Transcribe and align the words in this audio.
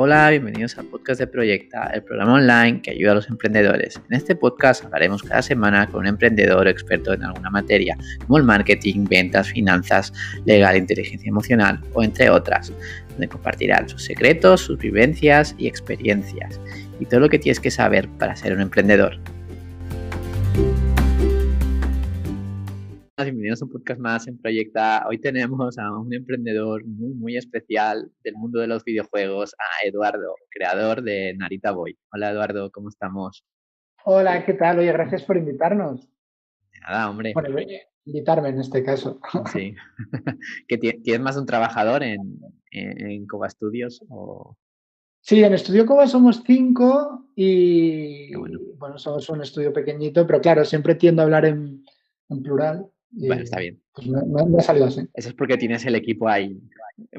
Hola, 0.00 0.30
bienvenidos 0.30 0.78
al 0.78 0.84
podcast 0.84 1.18
de 1.18 1.26
Proyecta, 1.26 1.90
el 1.92 2.04
programa 2.04 2.34
online 2.34 2.82
que 2.82 2.92
ayuda 2.92 3.10
a 3.10 3.14
los 3.16 3.28
emprendedores. 3.28 4.00
En 4.08 4.16
este 4.16 4.36
podcast 4.36 4.84
hablaremos 4.84 5.24
cada 5.24 5.42
semana 5.42 5.88
con 5.88 6.02
un 6.02 6.06
emprendedor 6.06 6.68
experto 6.68 7.12
en 7.14 7.24
alguna 7.24 7.50
materia, 7.50 7.98
como 8.20 8.38
el 8.38 8.44
marketing, 8.44 9.06
ventas, 9.10 9.48
finanzas, 9.48 10.12
legal, 10.44 10.76
inteligencia 10.76 11.28
emocional 11.28 11.80
o 11.94 12.04
entre 12.04 12.30
otras, 12.30 12.72
donde 13.10 13.26
compartirán 13.26 13.88
sus 13.88 14.04
secretos, 14.04 14.60
sus 14.60 14.78
vivencias 14.78 15.56
y 15.58 15.66
experiencias 15.66 16.60
y 17.00 17.06
todo 17.06 17.18
lo 17.18 17.28
que 17.28 17.40
tienes 17.40 17.58
que 17.58 17.72
saber 17.72 18.08
para 18.20 18.36
ser 18.36 18.52
un 18.52 18.60
emprendedor. 18.60 19.18
Bienvenidos 23.20 23.60
a 23.60 23.64
un 23.64 23.72
podcast 23.72 24.00
más 24.00 24.28
en 24.28 24.38
Proyecta. 24.38 25.04
Hoy 25.08 25.18
tenemos 25.18 25.76
a 25.76 25.90
un 25.90 26.14
emprendedor 26.14 26.84
muy, 26.86 27.14
muy 27.14 27.36
especial 27.36 28.12
del 28.22 28.36
mundo 28.36 28.60
de 28.60 28.68
los 28.68 28.84
videojuegos, 28.84 29.54
a 29.54 29.88
Eduardo, 29.88 30.36
creador 30.50 31.02
de 31.02 31.34
Narita 31.36 31.72
Boy. 31.72 31.98
Hola 32.12 32.30
Eduardo, 32.30 32.70
¿cómo 32.70 32.90
estamos? 32.90 33.44
Hola, 34.04 34.46
¿qué 34.46 34.54
tal? 34.54 34.78
Oye, 34.78 34.92
gracias 34.92 35.24
por 35.24 35.36
invitarnos. 35.36 36.08
nada, 36.80 37.10
hombre. 37.10 37.32
Bueno, 37.34 37.58
invitarme 38.04 38.50
en 38.50 38.60
este 38.60 38.84
caso. 38.84 39.18
Sí. 39.52 39.74
¿Tienes 41.02 41.20
más 41.20 41.36
un 41.36 41.46
trabajador 41.46 42.04
en, 42.04 42.38
en, 42.70 43.26
Coba 43.26 43.50
Studios? 43.50 44.00
O... 44.08 44.56
Sí, 45.20 45.42
en 45.42 45.54
Estudio 45.54 45.86
Coba 45.86 46.06
somos 46.06 46.44
cinco 46.46 47.26
y 47.34 48.32
bueno. 48.36 48.60
bueno. 48.76 48.96
somos 48.96 49.28
un 49.28 49.42
estudio 49.42 49.72
pequeñito, 49.72 50.24
pero 50.24 50.40
claro, 50.40 50.64
siempre 50.64 50.94
tiendo 50.94 51.22
a 51.22 51.24
hablar 51.24 51.46
en, 51.46 51.84
en 52.28 52.42
plural. 52.44 52.88
Bueno, 53.10 53.42
está 53.42 53.58
bien. 53.58 53.80
Pues 53.94 54.06
me, 54.06 54.58
ha 54.58 54.62
salido 54.62 54.86
así. 54.86 55.00
Eso 55.14 55.28
es 55.30 55.34
porque 55.34 55.56
tienes 55.56 55.84
el 55.86 55.94
equipo 55.94 56.28
ahí 56.28 56.60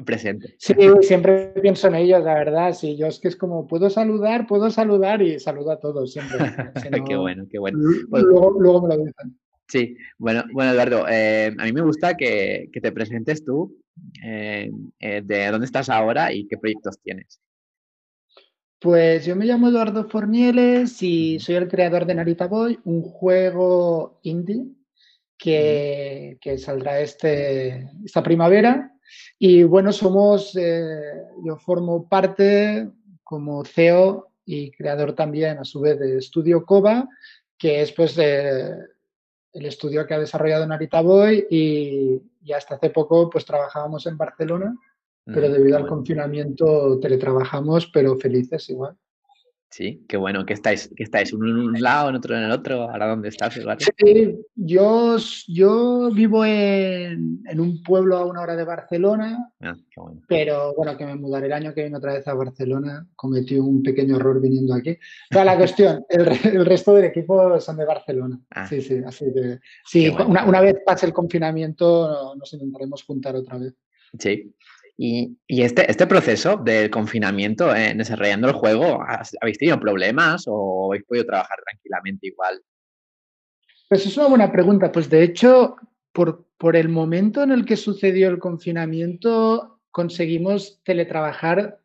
presente. 0.04 0.54
Sí, 0.58 0.74
siempre 1.02 1.48
pienso 1.60 1.88
en 1.88 1.96
ellos, 1.96 2.22
la 2.24 2.34
verdad. 2.34 2.72
Sí, 2.72 2.96
yo 2.96 3.06
es 3.06 3.18
que 3.18 3.28
es 3.28 3.36
como, 3.36 3.66
puedo 3.66 3.90
saludar, 3.90 4.46
puedo 4.46 4.70
saludar 4.70 5.22
y 5.22 5.40
saludo 5.40 5.72
a 5.72 5.80
todos 5.80 6.12
siempre. 6.12 6.38
qué 7.08 7.16
bueno, 7.16 7.46
qué 7.50 7.58
bueno. 7.58 7.78
Pues 8.08 8.22
luego, 8.22 8.86
me 8.86 8.96
lo 8.96 9.04
dicen. 9.04 9.38
Sí, 9.68 9.96
bueno, 10.18 10.44
bueno 10.52 10.72
Eduardo, 10.72 11.06
eh, 11.08 11.54
a 11.56 11.64
mí 11.64 11.72
me 11.72 11.82
gusta 11.82 12.16
que, 12.16 12.68
te 12.72 12.92
presentes 12.92 13.44
tú, 13.44 13.76
eh, 14.24 14.68
eh, 14.98 15.22
de 15.24 15.46
dónde 15.46 15.66
estás 15.66 15.88
ahora 15.88 16.32
y 16.32 16.46
qué 16.48 16.58
proyectos 16.58 16.98
tienes. 17.02 17.40
Pues 18.80 19.26
yo 19.26 19.36
me 19.36 19.44
llamo 19.44 19.68
Eduardo 19.68 20.08
Fornieles 20.08 21.02
y 21.02 21.38
soy 21.38 21.54
el 21.56 21.68
creador 21.68 22.06
de 22.06 22.14
Narita 22.14 22.48
Boy, 22.48 22.80
un 22.84 23.02
juego 23.02 24.18
indie 24.22 24.64
que, 25.40 26.56
saldrá 26.58 27.00
este, 27.00 27.88
esta 28.04 28.22
primavera. 28.22 28.92
Y 29.38 29.62
bueno, 29.64 29.92
somos, 29.92 30.56
eh, 30.56 31.14
yo 31.44 31.56
formo 31.56 32.08
parte 32.08 32.88
como 33.24 33.64
CEO 33.64 34.28
y 34.44 34.70
creador 34.72 35.14
también 35.14 35.58
a 35.58 35.64
su 35.64 35.80
vez 35.80 35.98
de 35.98 36.18
Estudio 36.18 36.64
Coba, 36.64 37.08
que 37.58 37.80
es 37.80 37.92
pues 37.92 38.16
el 38.18 38.86
estudio 39.52 40.06
que 40.06 40.14
ha 40.14 40.18
desarrollado 40.18 40.66
Narita 40.66 41.00
Boy 41.00 41.46
y, 41.50 42.20
y, 42.42 42.52
hasta 42.52 42.74
hace 42.74 42.90
poco 42.90 43.30
pues 43.30 43.44
trabajábamos 43.44 44.06
en 44.06 44.16
Barcelona, 44.16 44.76
pero 45.24 45.48
mm, 45.48 45.52
debido 45.52 45.76
al 45.76 45.86
confinamiento 45.86 46.98
teletrabajamos, 47.00 47.86
pero 47.92 48.16
felices 48.16 48.68
igual. 48.70 48.96
Sí, 49.70 50.04
qué 50.08 50.16
bueno, 50.16 50.44
que 50.44 50.52
estáis, 50.52 50.90
que 50.96 51.04
estáis 51.04 51.32
uno 51.32 51.48
en 51.48 51.56
un 51.56 51.80
lado, 51.80 52.08
en 52.08 52.16
otro 52.16 52.36
en 52.36 52.42
el 52.42 52.50
otro, 52.50 52.90
ahora 52.90 53.06
dónde 53.06 53.28
estás, 53.28 53.54
Sí, 53.54 54.36
yo, 54.56 55.16
yo 55.46 56.10
vivo 56.12 56.44
en, 56.44 57.40
en, 57.46 57.60
un 57.60 57.80
pueblo 57.80 58.16
a 58.16 58.26
una 58.26 58.40
hora 58.40 58.56
de 58.56 58.64
Barcelona, 58.64 59.52
ah, 59.60 59.76
qué 59.88 60.00
bueno. 60.00 60.22
pero 60.26 60.74
bueno, 60.74 60.96
que 60.96 61.06
me 61.06 61.14
mudaré 61.14 61.46
el 61.46 61.52
año 61.52 61.72
que 61.72 61.82
viene 61.82 61.96
otra 61.96 62.14
vez 62.14 62.26
a 62.26 62.34
Barcelona, 62.34 63.06
cometí 63.14 63.58
un 63.58 63.80
pequeño 63.80 64.16
error 64.16 64.40
viniendo 64.40 64.74
aquí. 64.74 64.98
Pero 65.28 65.44
la 65.44 65.56
cuestión, 65.56 66.04
el, 66.08 66.28
el, 66.52 66.66
resto 66.66 66.92
del 66.94 67.04
equipo 67.04 67.60
son 67.60 67.76
de 67.76 67.84
Barcelona. 67.84 68.40
Ah. 68.50 68.66
sí, 68.66 68.82
sí, 68.82 69.00
así 69.06 69.26
que 69.32 69.60
sí, 69.84 70.08
una, 70.08 70.46
una, 70.46 70.60
vez 70.60 70.78
pase 70.84 71.06
el 71.06 71.12
confinamiento 71.12 72.34
nos 72.34 72.52
intentaremos 72.52 73.04
juntar 73.04 73.36
otra 73.36 73.56
vez. 73.56 73.74
Sí, 74.18 74.52
y, 75.02 75.38
este, 75.48 75.90
este 75.90 76.06
proceso 76.06 76.58
del 76.58 76.90
confinamiento 76.90 77.74
en 77.74 77.96
desarrollando 77.96 78.48
el 78.48 78.54
juego, 78.54 79.02
¿habéis 79.40 79.56
tenido 79.56 79.80
problemas 79.80 80.44
o 80.46 80.88
habéis 80.88 81.04
podido 81.04 81.24
trabajar 81.24 81.56
tranquilamente 81.64 82.26
igual? 82.26 82.60
Pues 83.88 84.04
es 84.04 84.14
una 84.18 84.26
buena 84.26 84.52
pregunta. 84.52 84.92
Pues 84.92 85.08
de 85.08 85.22
hecho, 85.22 85.76
por, 86.12 86.44
por 86.58 86.76
el 86.76 86.90
momento 86.90 87.42
en 87.42 87.50
el 87.50 87.64
que 87.64 87.78
sucedió 87.78 88.28
el 88.28 88.38
confinamiento, 88.38 89.80
conseguimos 89.90 90.82
teletrabajar 90.84 91.80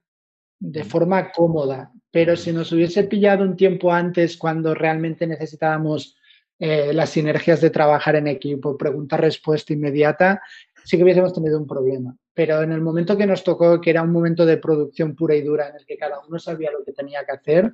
de 0.60 0.84
forma 0.84 1.32
cómoda. 1.32 1.94
Pero 2.12 2.36
si 2.36 2.52
nos 2.52 2.74
hubiese 2.74 3.06
pillado 3.06 3.46
un 3.46 3.56
tiempo 3.56 3.94
antes, 3.94 4.36
cuando 4.36 4.74
realmente 4.74 5.26
necesitábamos 5.26 6.18
eh, 6.60 6.92
las 6.92 7.12
sinergias 7.12 7.62
de 7.62 7.70
trabajar 7.70 8.18
en 8.18 8.28
equipo, 8.28 8.78
pregunta-respuesta 8.78 9.72
inmediata, 9.72 10.42
sí 10.84 10.98
que 10.98 11.04
hubiésemos 11.04 11.34
tenido 11.34 11.58
un 11.58 11.66
problema. 11.66 12.14
Pero 12.36 12.62
en 12.62 12.74
el 12.74 12.82
momento 12.82 13.18
que 13.18 13.26
nos 13.26 13.44
tocó, 13.44 13.80
que 13.80 13.90
era 13.90 14.04
un 14.04 14.12
momento 14.12 14.46
de 14.46 14.58
producción 14.58 15.16
pura 15.16 15.36
y 15.36 15.42
dura, 15.42 15.70
en 15.70 15.78
el 15.78 15.86
que 15.86 15.98
cada 15.98 16.20
uno 16.20 16.38
sabía 16.38 16.70
lo 16.70 16.84
que 16.84 16.92
tenía 16.92 17.26
que 17.26 17.32
hacer, 17.32 17.74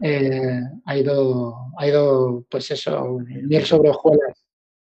eh, 0.00 0.60
ha, 0.84 0.96
ido, 0.96 1.56
ha 1.78 1.88
ido, 1.88 2.44
pues 2.50 2.70
eso, 2.70 3.18
miel 3.26 3.64
sobre 3.64 3.88
hojuelas. 3.88 4.44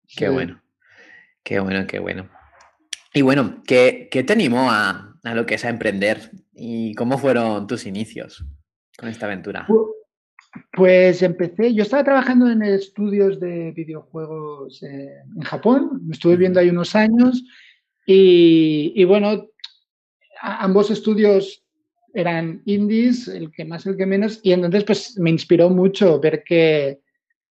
Qué 0.07 0.29
bueno, 0.29 0.61
qué 1.43 1.59
bueno, 1.59 1.85
qué 1.85 1.99
bueno. 1.99 2.29
Y 3.13 3.21
bueno, 3.21 3.61
¿qué, 3.67 4.07
qué 4.09 4.23
te 4.23 4.33
animó 4.33 4.71
a, 4.71 5.17
a, 5.21 5.35
lo 5.35 5.45
que 5.45 5.55
es 5.55 5.65
a 5.65 5.69
emprender? 5.69 6.31
¿Y 6.53 6.95
cómo 6.95 7.17
fueron 7.17 7.67
tus 7.67 7.85
inicios 7.85 8.45
con 8.97 9.09
esta 9.09 9.25
aventura? 9.25 9.67
Pues 10.71 11.21
empecé, 11.21 11.73
yo 11.73 11.83
estaba 11.83 12.05
trabajando 12.05 12.49
en 12.49 12.63
estudios 12.63 13.39
de 13.39 13.71
videojuegos 13.71 14.81
eh, 14.81 15.15
en 15.35 15.41
Japón, 15.41 16.07
estuve 16.09 16.37
viendo 16.37 16.59
ahí 16.59 16.69
unos 16.69 16.95
años 16.95 17.43
y, 18.11 19.03
bueno, 19.03 19.49
ambos 20.41 20.89
estudios 20.89 21.63
eran 22.11 22.63
indies, 22.65 23.27
el 23.27 23.51
que 23.51 23.65
más, 23.65 23.85
el 23.85 23.97
que 23.97 24.07
menos, 24.07 24.39
y 24.41 24.51
entonces 24.51 24.83
pues 24.83 25.19
me 25.19 25.29
inspiró 25.29 25.69
mucho 25.69 26.19
ver 26.19 26.43
que, 26.43 27.01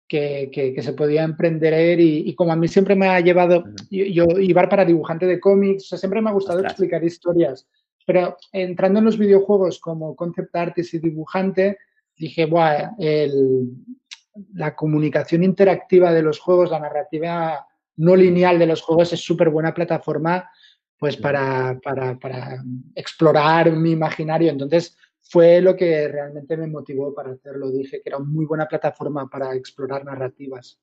que, 0.07 0.75
se 0.81 0.93
podía 0.93 1.21
emprender 1.21 1.99
y, 1.99 2.33
como 2.33 2.53
a 2.53 2.55
mí 2.55 2.67
siempre 2.67 2.95
me 2.95 3.07
ha 3.07 3.19
llevado, 3.19 3.65
yo, 3.91 4.25
iba 4.39 4.67
para 4.67 4.83
dibujante 4.83 5.27
de 5.27 5.39
cómics, 5.39 5.89
siempre 5.89 6.23
me 6.23 6.31
ha 6.31 6.33
gustado 6.33 6.61
explicar 6.61 7.03
historias, 7.03 7.67
pero 8.07 8.35
entrando 8.51 8.97
en 8.97 9.05
los 9.05 9.19
videojuegos 9.19 9.79
como 9.79 10.15
concept 10.15 10.55
artist 10.55 10.95
y 10.95 10.99
dibujante, 10.99 11.77
dije, 12.17 12.49
la 14.55 14.75
comunicación 14.75 15.43
interactiva 15.43 16.11
de 16.11 16.23
los 16.23 16.39
juegos, 16.39 16.71
la 16.71 16.79
narrativa 16.79 17.67
no 17.97 18.15
lineal 18.15 18.57
de 18.59 18.67
los 18.67 18.81
juegos 18.81 19.13
es 19.13 19.19
súper 19.19 19.49
buena 19.49 19.73
plataforma 19.73 20.49
pues 20.97 21.15
para, 21.15 21.79
para, 21.83 22.17
para, 22.17 22.63
explorar 22.95 23.71
mi 23.71 23.91
imaginario. 23.91 24.49
Entonces 24.49 24.97
fue 25.21 25.61
lo 25.61 25.75
que 25.75 26.07
realmente 26.07 26.57
me 26.57 26.67
motivó 26.67 27.13
para 27.13 27.31
hacerlo. 27.31 27.69
Dije 27.71 28.01
que 28.01 28.09
era 28.09 28.17
una 28.17 28.27
muy 28.27 28.45
buena 28.45 28.67
plataforma 28.67 29.29
para 29.29 29.53
explorar 29.55 30.03
narrativas. 30.05 30.79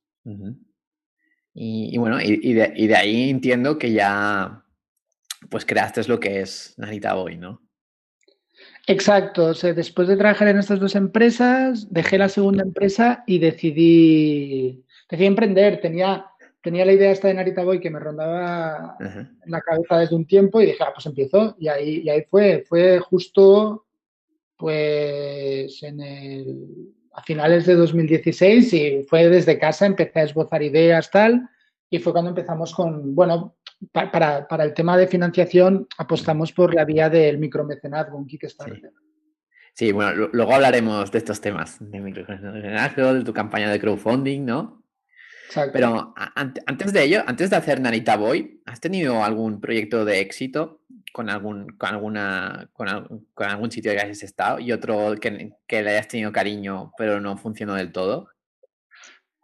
y, 1.53 1.99
bueno, 1.99 2.21
y, 2.21 2.53
de, 2.53 2.73
y, 2.77 2.87
de, 2.87 2.97
ahí 2.97 3.31
entiendo 3.31 3.79
que 3.79 3.93
ya 3.93 4.65
pues 5.51 5.65
creaste 5.65 6.05
lo 6.05 6.21
que 6.21 6.41
es 6.41 6.75
Narita 6.79 7.17
hoy, 7.17 7.37
¿no? 7.37 7.61
Exacto, 8.87 9.47
o 9.47 9.55
sea, 9.55 9.73
después 9.73 10.09
de 10.09 10.17
trabajar 10.17 10.49
en 10.49 10.59
estas 10.59 10.79
dos 10.79 10.95
empresas, 10.95 11.91
dejé 11.91 12.19
la 12.19 12.29
segunda 12.29 12.63
empresa 12.63 13.25
y 13.27 13.39
decidí, 13.39 14.85
decidí 15.09 15.27
emprender. 15.27 15.81
Tenía, 15.81 16.27
tenía 16.65 16.87
la 16.87 16.95
idea 16.95 17.13
esta 17.13 17.29
de 17.29 17.35
Narita 17.35 17.63
Boy 17.63 17.79
que 17.79 17.91
me 17.91 18.01
rondaba 18.01 18.97
en 18.99 19.39
la 19.45 19.61
cabeza 19.61 19.99
desde 19.99 20.17
un 20.17 20.27
tiempo 20.27 20.63
y 20.63 20.67
dije, 20.67 20.83
ah, 20.83 20.93
pues 20.95 21.05
empiezo. 21.05 21.55
Y 21.59 21.69
ahí, 21.69 22.01
y 22.03 22.09
ahí 22.09 22.23
fue, 22.23 22.65
fue 22.67 22.99
justo 23.01 23.85
pues 24.57 25.83
en 25.83 26.01
el, 26.01 26.95
a 27.13 27.23
finales 27.23 27.67
de 27.67 27.75
2016 27.75 28.73
y 28.73 29.03
fue 29.03 29.29
desde 29.29 29.59
casa, 29.59 29.85
empecé 29.85 30.21
a 30.21 30.25
esbozar 30.25 30.63
ideas, 30.63 31.11
tal, 31.11 31.51
y 31.91 31.99
fue 31.99 32.13
cuando 32.13 32.31
empezamos 32.31 32.73
con, 32.73 33.15
bueno, 33.15 33.57
para, 33.93 34.49
para, 34.49 34.65
el 34.65 34.73
tema 34.73 34.97
de 34.97 35.07
financiación 35.07 35.87
apostamos 35.99 36.53
por 36.53 36.75
la 36.75 36.87
vía 36.87 37.11
del 37.11 37.37
micromecenazgo, 37.37 38.17
un 38.17 38.27
Kickstarter. 38.27 38.91
Sí. 39.75 39.93
bueno, 39.93 40.31
luego 40.33 40.55
hablaremos 40.55 41.13
de 41.13 41.19
estos 41.19 41.43
temas, 41.43 41.77
de 41.79 42.01
micromecenazgo, 42.01 43.13
de 43.13 43.25
tu 43.25 43.35
campaña 43.35 43.71
de 43.71 43.79
crowdfunding, 43.79 44.47
¿no? 44.47 44.84
Exacto. 45.55 45.73
Pero 45.73 46.15
antes 46.67 46.93
de 46.93 47.05
ello, 47.05 47.23
antes 47.27 47.49
de 47.49 47.55
hacer 47.55 47.81
Narita 47.81 48.17
Boy, 48.17 48.61
¿has 48.67 48.81
tenido 48.81 49.23
algún 49.23 49.61
proyecto 49.61 50.05
de 50.05 50.19
éxito 50.19 50.81
con 51.13 51.31
algún, 51.31 51.69
con 51.79 51.91
alguna, 51.91 52.69
con, 52.73 52.89
algún 53.37 53.71
sitio 53.71 53.93
que 53.93 54.01
hayas 54.01 54.25
estado 54.25 54.59
y 54.59 54.73
otro 54.73 55.15
que, 55.21 55.53
que 55.69 55.83
le 55.83 55.91
hayas 55.91 56.09
tenido 56.09 56.33
cariño 56.33 56.93
pero 56.99 57.21
no 57.21 57.37
funcionó 57.37 57.75
del 57.75 57.93
todo? 57.93 58.31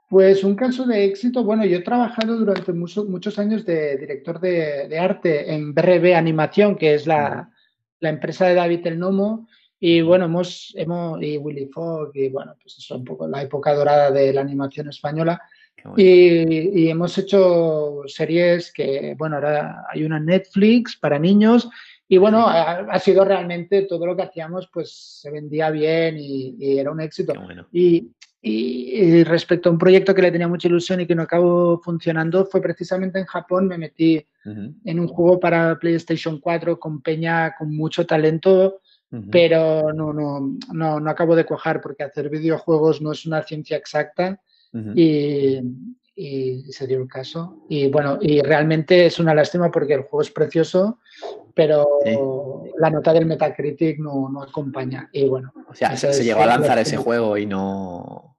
Pues 0.09 0.43
un 0.43 0.57
caso 0.57 0.85
de 0.85 1.05
éxito, 1.05 1.45
bueno, 1.45 1.65
yo 1.65 1.77
he 1.77 1.83
trabajado 1.83 2.37
durante 2.37 2.73
muchos 2.73 3.39
años 3.39 3.65
de 3.65 3.97
director 3.97 4.41
de, 4.41 4.99
arte 4.99 5.55
en 5.55 5.73
BRB 5.73 6.17
Animación, 6.17 6.75
que 6.75 6.95
es 6.95 7.07
la, 7.07 7.53
empresa 8.01 8.49
de 8.49 8.57
David 8.57 8.85
El 8.89 8.99
Nomo, 8.99 9.47
Y 9.79 10.01
bueno, 10.01 10.25
hemos, 10.25 10.75
hemos 10.77 11.23
y 11.23 11.39
Willy 11.39 11.67
Fogg, 11.67 12.11
y 12.15 12.29
bueno, 12.31 12.57
pues 12.61 12.79
eso, 12.79 12.97
un 12.97 13.05
poco 13.05 13.29
la 13.29 13.43
época 13.43 13.73
dorada 13.73 14.11
de 14.11 14.33
la 14.33 14.41
animación 14.41 14.89
española. 14.89 15.41
Y, 15.97 16.82
y, 16.82 16.88
hemos 16.88 17.17
hecho 17.19 18.03
series 18.06 18.73
que, 18.73 19.15
bueno, 19.19 19.37
ahora 19.37 19.85
hay 19.91 20.05
una 20.05 20.21
Netflix 20.21 20.97
para 20.97 21.19
niños 21.19 21.69
y 22.12 22.19
bueno, 22.19 22.44
ha, 22.49 22.99
sido 22.99 23.25
realmente 23.25 23.82
todo 23.82 24.05
lo 24.05 24.17
que 24.17 24.23
hacíamos, 24.23 24.69
pues 24.73 25.21
se 25.23 25.31
vendía 25.31 25.71
bien 25.71 26.17
y, 26.19 26.77
era 26.77 26.91
un 26.91 27.00
éxito. 27.00 27.32
Y, 27.71 28.11
y, 28.43 29.23
respecto 29.23 29.69
a 29.69 29.73
un 29.73 29.79
proyecto 29.79 30.12
que 30.12 30.23
le 30.23 30.32
tenía 30.32 30.49
mucha 30.49 30.67
ilusión 30.67 31.00
y 31.00 31.06
que 31.06 31.15
no 31.15 31.23
acabó 31.23 31.81
funcionando, 31.81 32.47
fue 32.47 32.61
precisamente 32.61 33.21
en 33.21 33.26
Japón. 33.26 33.69
Me 33.69 33.79
metí 33.79 34.26
en 34.44 34.99
un 34.99 35.06
juego 35.06 35.38
para 35.38 35.79
PlayStation 35.79 36.41
4 36.41 36.81
con 36.81 37.00
Peña 37.00 37.55
con 37.56 37.76
mucho 37.76 38.05
talento, 38.05 38.81
pero 39.31 39.93
no, 39.93 40.12
no, 40.12 40.59
no, 40.73 40.99
no 40.99 41.11
acabo 41.11 41.37
de 41.37 41.47
cuajar 41.47 41.81
porque 41.81 42.03
hacer 42.03 42.29
videojuegos 42.29 43.00
no 43.00 43.12
es 43.12 43.25
una 43.25 43.44
ciencia 43.44 43.76
exacta. 43.76 44.41
Y, 44.94 45.58
y 46.14 46.62
se 46.72 46.87
dio 46.87 46.99
el 46.99 47.08
caso. 47.08 47.64
Y 47.69 47.88
bueno, 47.88 48.19
y 48.20 48.43
realmente 48.43 49.06
es 49.06 49.19
una 49.19 49.34
lástima 49.34 49.70
porque 49.70 49.94
el 49.94 50.02
juego 50.02 50.20
es 50.20 50.31
precioso, 50.31 50.99
pero 51.55 52.00
la 52.78 52.90
nota 52.90 53.12
del 53.12 53.26
Metacritic 53.26 53.99
no, 53.99 54.28
no, 54.28 54.43
acompaña. 54.43 55.08
Y 55.12 55.28
bueno. 55.28 55.52
O 55.69 55.75
sea, 55.75 55.96
se, 55.96 56.25
llegó 56.25 56.43
a 56.43 56.46
lanzar 56.46 56.78
ese 56.78 56.96
juego 56.96 57.37
y 57.38 57.46
no. 57.46 58.37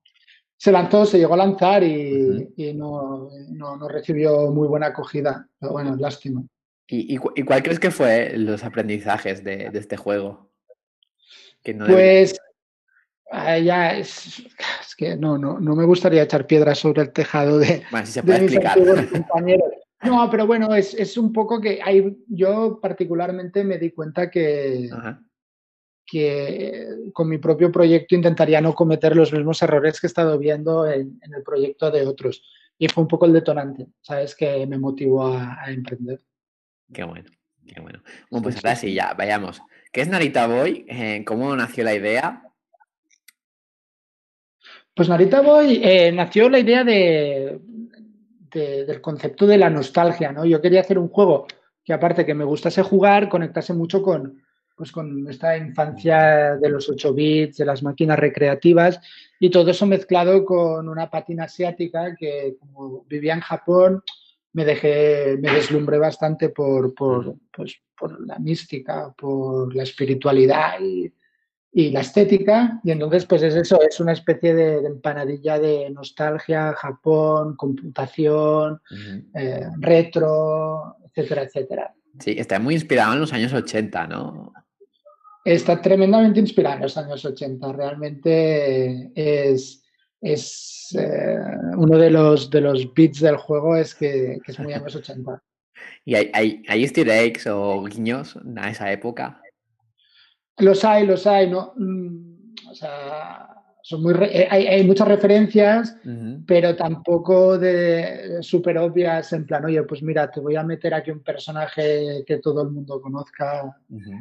Se 0.57 0.71
lanzó, 0.71 1.05
se 1.05 1.17
llegó 1.17 1.33
a 1.33 1.37
lanzar 1.37 1.83
y, 1.83 2.53
y 2.55 2.73
no, 2.73 3.29
no, 3.49 3.87
recibió 3.87 4.51
muy 4.51 4.67
buena 4.67 4.87
acogida. 4.87 5.47
Pero 5.59 5.71
bueno, 5.71 5.95
lástima. 5.95 6.43
¿Y, 6.87 7.15
y, 7.15 7.43
cuál 7.43 7.63
crees 7.63 7.79
que 7.79 7.89
fue 7.89 8.33
los 8.37 8.63
aprendizajes 8.63 9.43
de, 9.43 9.69
de 9.69 9.79
este 9.79 9.97
juego? 9.97 10.51
Que 11.63 11.73
no 11.73 11.87
pues 11.87 12.37
Ah, 13.33 13.57
ya 13.57 13.97
es, 13.97 14.43
que 14.97 15.15
no, 15.15 15.37
no, 15.37 15.57
no 15.57 15.73
me 15.73 15.85
gustaría 15.85 16.23
echar 16.23 16.45
piedras 16.45 16.79
sobre 16.79 17.03
el 17.03 17.13
tejado 17.13 17.59
de, 17.59 17.81
bueno, 17.89 18.05
si 18.05 18.11
se 18.11 18.23
puede 18.23 18.43
explicar. 18.43 18.77
compañeros. 19.09 19.71
No, 20.03 20.29
pero 20.29 20.45
bueno, 20.45 20.75
es, 20.75 20.93
es, 20.95 21.17
un 21.17 21.31
poco 21.31 21.61
que 21.61 21.79
hay, 21.81 22.17
yo 22.27 22.79
particularmente 22.81 23.63
me 23.63 23.77
di 23.77 23.91
cuenta 23.91 24.29
que, 24.29 24.89
que 26.05 26.87
con 27.13 27.29
mi 27.29 27.37
propio 27.37 27.71
proyecto 27.71 28.15
intentaría 28.15 28.59
no 28.59 28.73
cometer 28.73 29.15
los 29.15 29.31
mismos 29.31 29.61
errores 29.61 30.01
que 30.01 30.07
he 30.07 30.09
estado 30.09 30.37
viendo 30.37 30.85
en, 30.85 31.17
en 31.21 31.33
el 31.33 31.43
proyecto 31.43 31.89
de 31.89 32.05
otros. 32.05 32.43
Y 32.77 32.89
fue 32.89 33.03
un 33.03 33.07
poco 33.07 33.27
el 33.27 33.33
detonante, 33.33 33.87
¿sabes? 34.01 34.35
Que 34.35 34.65
me 34.65 34.77
motivó 34.77 35.27
a, 35.27 35.63
emprender. 35.67 36.19
Qué 36.91 37.03
bueno, 37.03 37.29
qué 37.65 37.79
bueno. 37.79 38.01
Bueno, 38.29 38.43
pues 38.43 38.57
ahora 38.57 38.75
sí, 38.75 38.93
ya, 38.93 39.13
vayamos. 39.13 39.61
¿Qué 39.93 40.01
es 40.01 40.09
Narita 40.09 40.47
Boy? 40.47 40.85
Eh, 40.89 41.23
¿Cómo 41.25 41.55
nació 41.55 41.83
la 41.83 41.93
idea? 41.93 42.50
Pues 44.93 45.07
Narita 45.07 45.41
Boy 45.41 45.81
eh, 45.83 46.11
nació 46.11 46.49
la 46.49 46.59
idea 46.59 46.83
de, 46.83 47.59
del 48.51 49.01
concepto 49.01 49.47
de 49.47 49.57
la 49.57 49.69
nostalgia, 49.69 50.31
¿no? 50.31 50.45
Yo 50.45 50.61
quería 50.61 50.81
hacer 50.81 50.99
un 50.99 51.07
juego 51.07 51.47
que 51.83 51.93
aparte 51.93 52.25
que 52.25 52.33
me 52.33 52.43
gustase 52.43 52.83
jugar, 52.83 53.29
conectase 53.29 53.73
mucho 53.73 54.03
con, 54.03 54.43
pues 54.75 54.91
con 54.91 55.27
esta 55.29 55.57
infancia 55.57 56.57
de 56.57 56.69
los 56.69 56.89
8 56.89 57.13
bits, 57.13 57.57
de 57.57 57.65
las 57.65 57.83
máquinas 57.83 58.19
recreativas 58.19 58.99
y 59.39 59.49
todo 59.49 59.71
eso 59.71 59.85
mezclado 59.85 60.43
con 60.43 60.89
una 60.89 61.09
patina 61.09 61.45
asiática 61.45 62.13
que 62.15 62.57
como 62.59 63.05
vivía 63.05 63.33
en 63.33 63.41
Japón 63.41 64.03
me 64.53 64.65
dejé, 64.65 65.37
me 65.41 65.53
deslumbré 65.53 65.97
bastante 65.97 66.49
por, 66.49 66.93
por, 66.93 67.35
pues, 67.55 67.81
por 67.97 68.19
la 68.27 68.37
mística, 68.39 69.13
por 69.17 69.73
la 69.73 69.83
espiritualidad 69.83 70.81
y, 70.81 71.11
y 71.71 71.89
la 71.91 72.01
estética. 72.01 72.79
Y 72.83 72.91
entonces, 72.91 73.25
pues 73.25 73.43
es 73.43 73.55
eso, 73.55 73.81
es 73.81 73.99
una 73.99 74.13
especie 74.13 74.53
de, 74.53 74.85
empanadilla 74.85 75.59
de 75.59 75.89
nostalgia, 75.89 76.73
Japón, 76.73 77.55
computación, 77.55 78.81
eh, 79.33 79.67
retro, 79.79 80.97
etcétera, 81.05 81.43
etcétera. 81.43 81.93
Sí, 82.19 82.35
está 82.37 82.59
muy 82.59 82.75
inspirado 82.75 83.13
en 83.13 83.21
los 83.21 83.33
años 83.33 83.53
80, 83.53 84.07
¿no? 84.07 84.53
Está 85.43 85.81
tremendamente 85.81 86.39
inspirado 86.39 86.75
en 86.75 86.81
los 86.83 86.97
años 86.97 87.23
80. 87.23 87.71
Realmente 87.71 89.11
es, 89.15 89.83
es 90.19 90.95
eh, 90.99 91.39
uno 91.77 91.97
de 91.97 92.11
los, 92.11 92.49
de 92.49 92.61
los 92.61 92.93
beats 92.93 93.21
del 93.21 93.37
juego 93.37 93.75
es 93.75 93.95
que, 93.95 94.39
que 94.45 94.51
es 94.51 94.59
muy 94.59 94.73
años 94.73 94.95
80. 94.97 95.41
¿Y 96.03 96.15
hay, 96.15 96.31
hay, 96.33 96.63
hay 96.67 96.83
easter 96.83 97.09
eggs 97.09 97.47
o 97.47 97.83
guiños 97.83 98.37
a 98.57 98.69
esa 98.69 98.91
época? 98.91 99.41
Los 100.61 100.85
hay, 100.85 101.05
los 101.05 101.27
hay, 101.27 101.49
¿no? 101.49 101.73
Mm, 101.75 102.69
o 102.69 102.73
sea, 102.73 103.51
son 103.81 104.03
muy 104.03 104.13
eh, 104.21 104.47
hay, 104.49 104.83
muchas 104.85 105.07
referencias, 105.07 105.97
pero 106.45 106.75
tampoco 106.75 107.57
de 107.57 108.37
súper 108.41 108.77
obvias 108.77 109.33
en 109.33 109.45
plan, 109.45 109.65
oye, 109.65 109.81
pues 109.83 110.03
mira, 110.03 110.29
te 110.29 110.39
voy 110.39 110.55
a 110.55 110.63
meter 110.63 110.93
aquí 110.93 111.11
un 111.11 111.23
personaje 111.23 112.23
que 112.25 112.37
todo 112.37 112.61
el 112.63 112.69
mundo 112.69 113.01
conozca. 113.01 113.75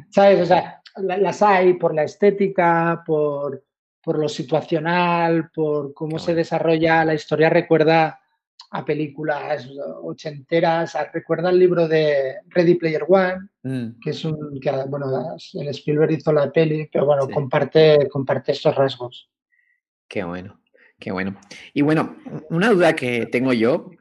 ¿Sabes? 0.09 0.41
O 0.41 0.45
sea, 0.45 0.81
las 0.97 1.41
hay 1.41 1.75
por 1.75 1.93
la 1.93 2.03
estética, 2.03 3.03
por, 3.05 3.63
por 4.03 4.17
lo 4.17 4.27
situacional, 4.27 5.49
por 5.51 5.93
cómo 5.93 6.17
se 6.17 6.33
desarrolla 6.33 7.05
la 7.05 7.13
historia. 7.13 7.49
Recuerda 7.49 8.20
a 8.69 8.85
películas 8.85 9.67
ochenteras. 10.01 10.95
Recuerda 11.13 11.49
el 11.49 11.59
libro 11.59 11.87
de 11.87 12.35
Ready 12.49 12.75
Player 12.75 13.03
One, 13.07 13.49
mm. 13.63 13.99
que 14.01 14.11
es 14.11 14.23
un, 14.23 14.59
que, 14.59 14.71
bueno, 14.87 15.35
el 15.53 15.67
Spielberg 15.69 16.11
hizo 16.11 16.31
la 16.31 16.51
peli, 16.51 16.89
pero 16.91 17.05
bueno, 17.05 17.27
comparte, 17.29 18.07
comparte 18.09 18.51
estos 18.51 18.75
rasgos. 18.75 19.29
Qué 20.07 20.23
bueno, 20.23 20.61
qué 20.99 21.11
bueno. 21.11 21.37
Y 21.73 21.81
bueno, 21.81 22.15
una 22.49 22.69
duda 22.69 22.93
que 22.93 23.25
tengo 23.25 23.53
yo 23.53 23.91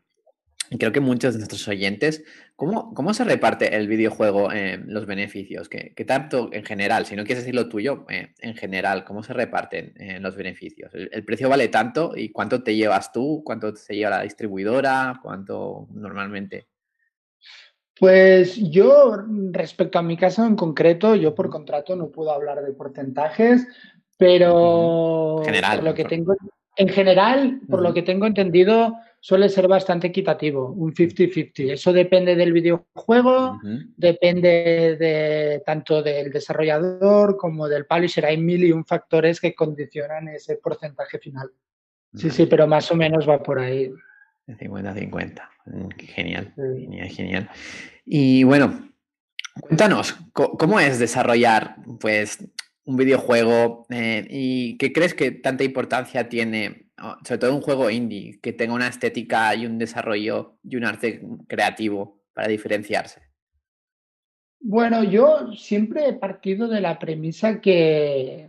y 0.70 0.78
creo 0.78 0.92
que 0.92 1.00
muchos 1.00 1.34
de 1.34 1.38
nuestros 1.38 1.66
oyentes, 1.66 2.22
¿cómo, 2.60 2.92
cómo 2.92 3.14
se 3.14 3.24
reparte 3.24 3.74
el 3.74 3.88
videojuego 3.88 4.52
en 4.52 4.92
los 4.92 5.06
beneficios? 5.06 5.70
¿Qué, 5.70 6.04
tanto 6.04 6.50
en 6.52 6.62
general, 6.62 7.06
si 7.06 7.16
no 7.16 7.24
quieres 7.24 7.44
decir 7.44 7.54
lo 7.54 7.70
tuyo, 7.70 8.04
eh, 8.10 8.34
en 8.38 8.54
general, 8.54 9.02
cómo 9.04 9.22
se 9.22 9.32
reparten 9.32 9.94
eh, 9.96 10.20
los 10.20 10.36
beneficios? 10.36 10.92
¿El, 10.92 11.24
precio 11.24 11.48
vale 11.48 11.68
tanto 11.68 12.12
y 12.14 12.28
cuánto 12.28 12.62
te 12.62 12.76
llevas 12.76 13.12
tú? 13.12 13.40
¿Cuánto 13.46 13.74
se 13.74 13.94
lleva 13.94 14.10
la 14.10 14.22
distribuidora? 14.24 15.20
¿Cuánto 15.22 15.88
normalmente? 15.94 16.66
Pues 17.98 18.56
yo, 18.56 19.16
respecto 19.52 19.98
a 19.98 20.02
mi 20.02 20.18
caso 20.18 20.44
en 20.44 20.54
concreto, 20.54 21.14
yo 21.14 21.34
por 21.34 21.48
contrato 21.48 21.96
no 21.96 22.10
puedo 22.10 22.30
hablar 22.30 22.62
de 22.62 22.72
porcentajes, 22.74 23.66
pero 24.18 25.40
general, 25.46 25.82
lo 25.82 25.94
que 25.94 26.04
tengo, 26.04 26.36
en 26.76 26.88
general, 26.88 27.60
por 27.68 27.82
lo 27.82 27.92
que 27.92 28.02
tengo 28.02 28.26
entendido, 28.26 28.96
suele 29.20 29.48
ser 29.48 29.68
bastante 29.68 30.06
equitativo, 30.06 30.70
un 30.70 30.94
50-50. 30.94 31.72
Eso 31.72 31.92
depende 31.92 32.34
del 32.36 32.52
videojuego, 32.52 33.60
depende 33.96 34.96
de, 34.98 35.62
tanto 35.64 36.02
del 36.02 36.32
desarrollador 36.32 37.36
como 37.36 37.68
del 37.68 37.86
publisher. 37.86 38.26
Hay 38.26 38.38
mil 38.38 38.64
y 38.64 38.72
un 38.72 38.84
factores 38.84 39.40
que 39.40 39.54
condicionan 39.54 40.28
ese 40.28 40.56
porcentaje 40.56 41.18
final. 41.18 41.50
Sí, 42.14 42.30
sí, 42.30 42.46
pero 42.46 42.66
más 42.66 42.90
o 42.90 42.96
menos 42.96 43.28
va 43.28 43.42
por 43.42 43.58
ahí. 43.58 43.92
50-50. 44.46 45.48
Mm, 45.66 45.88
genial, 45.98 46.52
genial, 46.56 47.08
genial. 47.08 47.50
Y 48.04 48.42
bueno, 48.44 48.90
cuéntanos, 49.60 50.18
¿cómo 50.32 50.80
es 50.80 50.98
desarrollar 50.98 51.76
pues, 52.00 52.38
un 52.90 52.96
videojuego 52.96 53.86
eh, 53.90 54.26
y 54.28 54.76
qué 54.78 54.92
crees 54.92 55.14
que 55.14 55.30
tanta 55.30 55.64
importancia 55.64 56.28
tiene 56.28 56.90
sobre 57.24 57.38
todo 57.38 57.54
un 57.54 57.62
juego 57.62 57.90
indie, 57.90 58.38
que 58.40 58.52
tenga 58.52 58.74
una 58.74 58.88
estética 58.88 59.54
y 59.54 59.66
un 59.66 59.78
desarrollo 59.78 60.58
y 60.62 60.76
un 60.76 60.84
arte 60.84 61.22
creativo 61.48 62.20
para 62.32 62.48
diferenciarse? 62.48 63.22
Bueno, 64.60 65.02
yo 65.04 65.52
siempre 65.54 66.08
he 66.08 66.12
partido 66.12 66.68
de 66.68 66.80
la 66.80 66.98
premisa 66.98 67.60
que, 67.60 68.48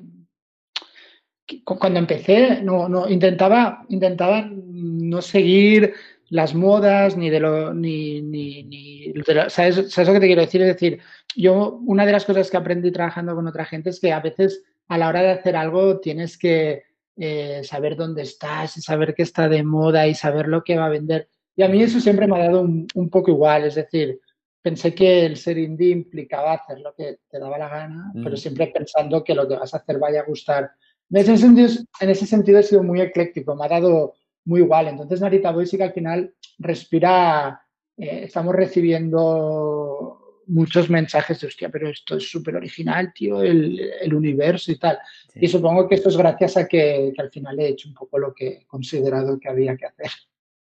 cuando 1.64 2.00
empecé 2.00 2.62
no, 2.62 2.90
no, 2.90 3.08
intentaba, 3.08 3.86
intentaba 3.88 4.50
no 4.52 5.22
seguir 5.22 5.94
las 6.32 6.56
modas 6.56 7.18
ni 7.18 7.30
de 7.30 7.42
lo 7.42 7.74
ni, 7.74 8.22
ni, 8.22 8.64
ni 8.64 9.14
¿sabes, 9.50 9.92
¿sabes, 9.92 10.08
lo 10.08 10.14
que 10.14 10.20
te 10.22 10.28
quiero 10.28 10.42
decir? 10.42 10.62
Es 10.62 10.68
decir, 10.68 11.00
yo 11.36 11.82
una 11.86 12.06
de 12.06 12.14
las 12.14 12.24
cosas 12.24 12.50
que 12.50 12.56
aprendí 12.56 12.90
trabajando 12.90 13.36
con 13.36 13.48
otra 13.48 13.66
gente 13.66 13.90
es 13.90 14.00
que 14.00 14.14
a 14.14 14.22
veces 14.22 14.64
a 14.88 14.98
la 14.98 15.10
hora 15.10 15.22
de 15.22 15.32
hacer 15.32 15.58
algo 15.58 16.00
tienes 16.00 16.38
que 16.38 16.84
eh, 17.18 17.62
saber 17.66 17.98
dónde 17.98 18.22
estás, 18.22 18.72
saber 18.82 19.14
qué 19.14 19.24
está 19.24 19.50
de 19.50 19.62
moda 19.64 20.08
y 20.08 20.16
saber 20.16 20.48
lo 20.48 20.64
que 20.64 20.78
va 20.78 20.86
a 20.86 20.90
vender. 20.90 21.28
Y 21.54 21.64
a 21.64 21.68
mí 21.68 21.84
eso 21.84 22.00
siempre 22.00 22.28
me 22.28 22.38
ha 22.38 22.46
dado 22.46 22.62
un, 22.62 23.10
poco 23.10 23.32
igual, 23.32 23.66
es 23.66 23.76
decir, 23.76 24.22
pensé 24.62 24.96
que 24.96 25.26
el 25.26 25.36
ser 25.36 25.58
indie 25.58 25.90
implicaba 25.90 26.54
hacer 26.54 26.80
lo 26.80 26.94
que 26.96 27.20
te 27.30 27.40
daba 27.40 27.58
la 27.58 27.68
gana, 27.68 28.12
pero 28.16 28.36
mm. 28.36 28.38
siempre 28.38 28.68
pensando 28.68 29.22
que 29.22 29.36
lo 29.36 29.46
que 29.50 29.58
vas 29.58 29.74
a 29.74 29.78
hacer 29.78 30.00
vaya 30.00 30.22
a 30.22 30.26
gustar. 30.26 30.72
En 31.10 31.18
ese 31.18 31.36
sentido, 31.36 31.68
en 32.00 32.10
ese 32.10 32.26
sentido 32.26 32.60
he 32.60 32.64
sido 32.64 32.84
muy 32.84 33.02
ecléctico, 33.02 33.54
me 33.54 33.66
ha 33.66 33.68
dado 33.70 34.14
muy 34.46 34.62
igual. 34.62 34.88
Entonces 34.88 35.22
Narita 35.22 35.52
Boy 35.52 35.66
sí 35.66 35.78
que 35.78 35.84
al 35.84 35.94
final 35.94 36.34
respira, 36.58 37.62
eh, 37.98 38.22
estamos 38.24 38.56
recibiendo 38.56 40.22
muchos 40.48 40.90
mensajes 40.90 41.40
de, 41.40 41.48
hostia, 41.48 41.70
pero 41.70 41.90
esto 41.90 42.18
es 42.18 42.30
súper 42.30 42.56
original, 42.56 43.14
tío, 43.14 43.42
el, 43.42 44.14
universo 44.14 44.72
y 44.72 44.78
tal. 44.78 45.00
Y 45.36 45.48
supongo 45.48 45.88
que 45.88 45.96
esto 45.96 46.10
es 46.10 46.18
gracias 46.18 46.58
a 46.58 46.68
que, 46.68 47.14
al 47.18 47.32
final 47.32 47.60
he 47.60 47.70
hecho 47.70 47.88
un 47.88 47.96
poco 47.96 48.20
lo 48.20 48.34
que 48.34 48.48
he 48.48 48.66
considerado 48.66 49.40
que 49.40 49.50
había 49.50 49.78
que 49.78 49.86
hacer. 49.86 50.12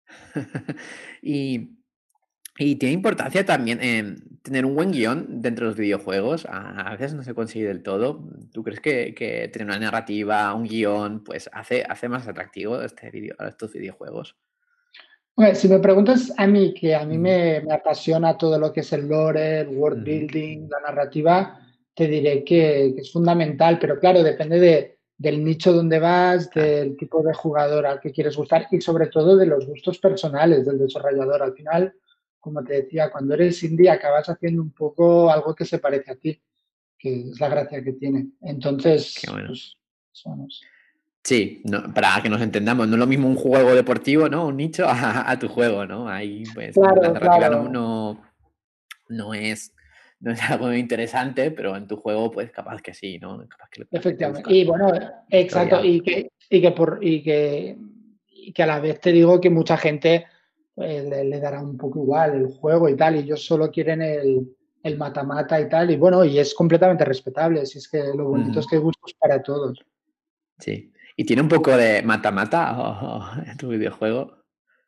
y, 1.23 1.71
tiene 2.57 2.93
importancia 2.93 3.45
también 3.45 3.79
tener 4.43 4.65
un 4.65 4.75
buen 4.75 4.91
guion 4.91 5.41
dentro 5.41 5.67
de 5.67 5.71
los 5.71 5.79
videojuegos. 5.79 6.47
A, 6.49 6.91
veces 6.93 7.15
no 7.15 7.23
se 7.23 7.35
consigue 7.35 7.67
del 7.67 7.83
todo. 7.83 8.25
¿Tú 8.53 8.63
crees 8.63 8.81
que, 8.81 9.51
tener 9.53 9.69
una 9.69 9.79
narrativa, 9.79 10.55
un 10.55 10.65
guion, 10.65 11.25
pues 11.25 11.49
hace, 11.53 11.85
hace 11.89 12.09
más 12.09 12.27
atractivo 12.29 12.81
este 12.83 13.11
video, 13.11 13.37
estos 13.47 13.73
videojuegos? 13.73 14.37
si 15.55 15.69
me 15.69 15.79
preguntas 15.79 16.33
a 16.37 16.47
mí, 16.47 16.75
que 16.75 16.95
a 16.95 17.05
mí 17.05 17.17
me, 17.17 17.63
apasiona 17.71 18.37
todo 18.37 18.59
lo 18.59 18.73
que 18.73 18.81
es 18.81 18.93
el 18.93 19.09
lore, 19.09 19.61
el 19.61 19.69
world 19.69 20.05
building, 20.05 20.69
la 20.69 20.81
narrativa, 20.81 21.59
te 21.95 22.07
diré 22.09 22.45
que, 22.45 22.95
es 22.99 23.11
fundamental, 23.11 23.79
pero 23.81 23.99
claro, 23.99 24.23
depende 24.23 24.61
de, 24.61 24.99
del 25.17 25.43
nicho 25.43 25.73
donde 25.73 25.99
vas, 25.99 26.51
del 26.51 26.97
tipo 26.97 27.23
de 27.23 27.33
jugador 27.33 27.87
al 27.87 28.01
que 28.01 28.13
quieres 28.13 28.37
gustar 28.37 28.67
y 28.71 28.81
sobre 28.81 29.07
todo 29.07 29.37
de 29.37 29.47
los 29.47 29.67
gustos 29.67 29.99
personales 29.99 30.67
del 30.67 30.79
desarrollador. 30.79 31.43
Al 31.43 31.55
final, 31.55 31.95
como 32.41 32.65
te 32.65 32.83
decía, 32.83 33.11
cuando 33.11 33.35
eres 33.35 33.63
indie 33.63 33.91
acabas 33.91 34.29
haciendo 34.29 34.63
un 34.63 34.73
poco 34.73 35.31
algo 35.31 35.55
que 35.55 35.65
se 35.65 35.79
parece 35.79 36.13
a 36.13 36.17
ti, 36.17 36.43
que 36.99 37.21
es 37.31 37.41
la 37.41 37.49
gracia 37.49 37.85
que 37.85 37.93
tiene. 37.93 38.31
Entonces, 38.41 39.15
pues, 39.27 39.77
Sí, 41.23 41.63
para 41.95 42.23
que 42.23 42.31
nos 42.31 42.41
entendamos, 42.41 42.89
no 42.89 42.95
es 42.95 42.99
lo 42.99 43.07
mismo 43.07 43.29
un 43.29 43.37
juego 43.37 43.75
deportivo, 43.75 44.29
¿no? 44.29 44.47
Un 44.47 44.57
nicho 44.57 44.87
a, 44.89 45.39
tu 45.39 45.49
juego, 45.49 45.87
¿no? 45.87 46.09
Ahí, 46.09 46.45
pues, 46.55 46.77
la 46.77 47.11
narrativa 47.11 47.51
no, 47.51 48.21
no, 49.09 49.35
es, 49.35 49.75
no 50.21 50.33
es 50.33 50.43
algo 50.51 50.73
interesante, 50.73 51.51
pero 51.51 51.77
en 51.77 51.87
tu 51.87 51.97
juego, 51.97 52.31
pues, 52.31 52.51
capaz 52.51 52.81
que 52.81 52.95
sí, 52.95 53.19
¿no? 53.19 53.47
Efectivamente. 53.91 54.53
Y 54.53 54.65
bueno, 54.65 54.93
exacto, 55.29 55.85
y 55.85 56.01
que, 56.01 56.33
y 56.49 56.63
que, 56.63 56.71
por, 56.71 56.99
y 57.03 57.23
que, 57.23 57.77
que 58.55 58.63
a 58.63 58.67
la 58.67 58.81
vez 58.81 58.99
te 58.99 59.13
digo 59.13 59.41
que 59.41 59.51
mucha 59.51 59.77
gente 59.77 60.25
pues, 60.81 61.05
le, 61.05 61.41
dará 61.41 61.61
un 61.61 61.77
poco 61.77 61.99
igual 61.99 62.37
el 62.37 62.47
juego 62.47 62.89
y 62.89 62.97
tal, 62.97 63.15
y 63.15 63.19
ellos 63.19 63.45
solo 63.45 63.71
quieren 63.71 64.01
el, 64.01 64.49
el 64.83 64.97
mata-mata 64.97 65.61
y 65.61 65.69
tal, 65.69 65.91
y 65.91 65.97
bueno, 65.97 66.25
y 66.25 66.39
es 66.39 66.55
completamente 66.55 67.05
respetable, 67.05 67.67
si 67.67 67.77
es 67.77 67.87
que 67.87 68.03
lo 68.17 68.31
bonito 68.31 68.61
es 68.61 68.67
que 68.67 68.77
hay 68.77 68.81
gustos 68.81 69.13
para 69.13 69.43
todos. 69.43 69.79
Sí. 70.59 70.91
¿Y 71.17 71.25
tiene 71.27 71.43
un 71.43 71.51
poco 71.51 71.77
de 71.77 72.01
mata-mata 72.01 73.45
en 73.47 73.59
tu 73.59 73.69
videojuego? 73.69 74.39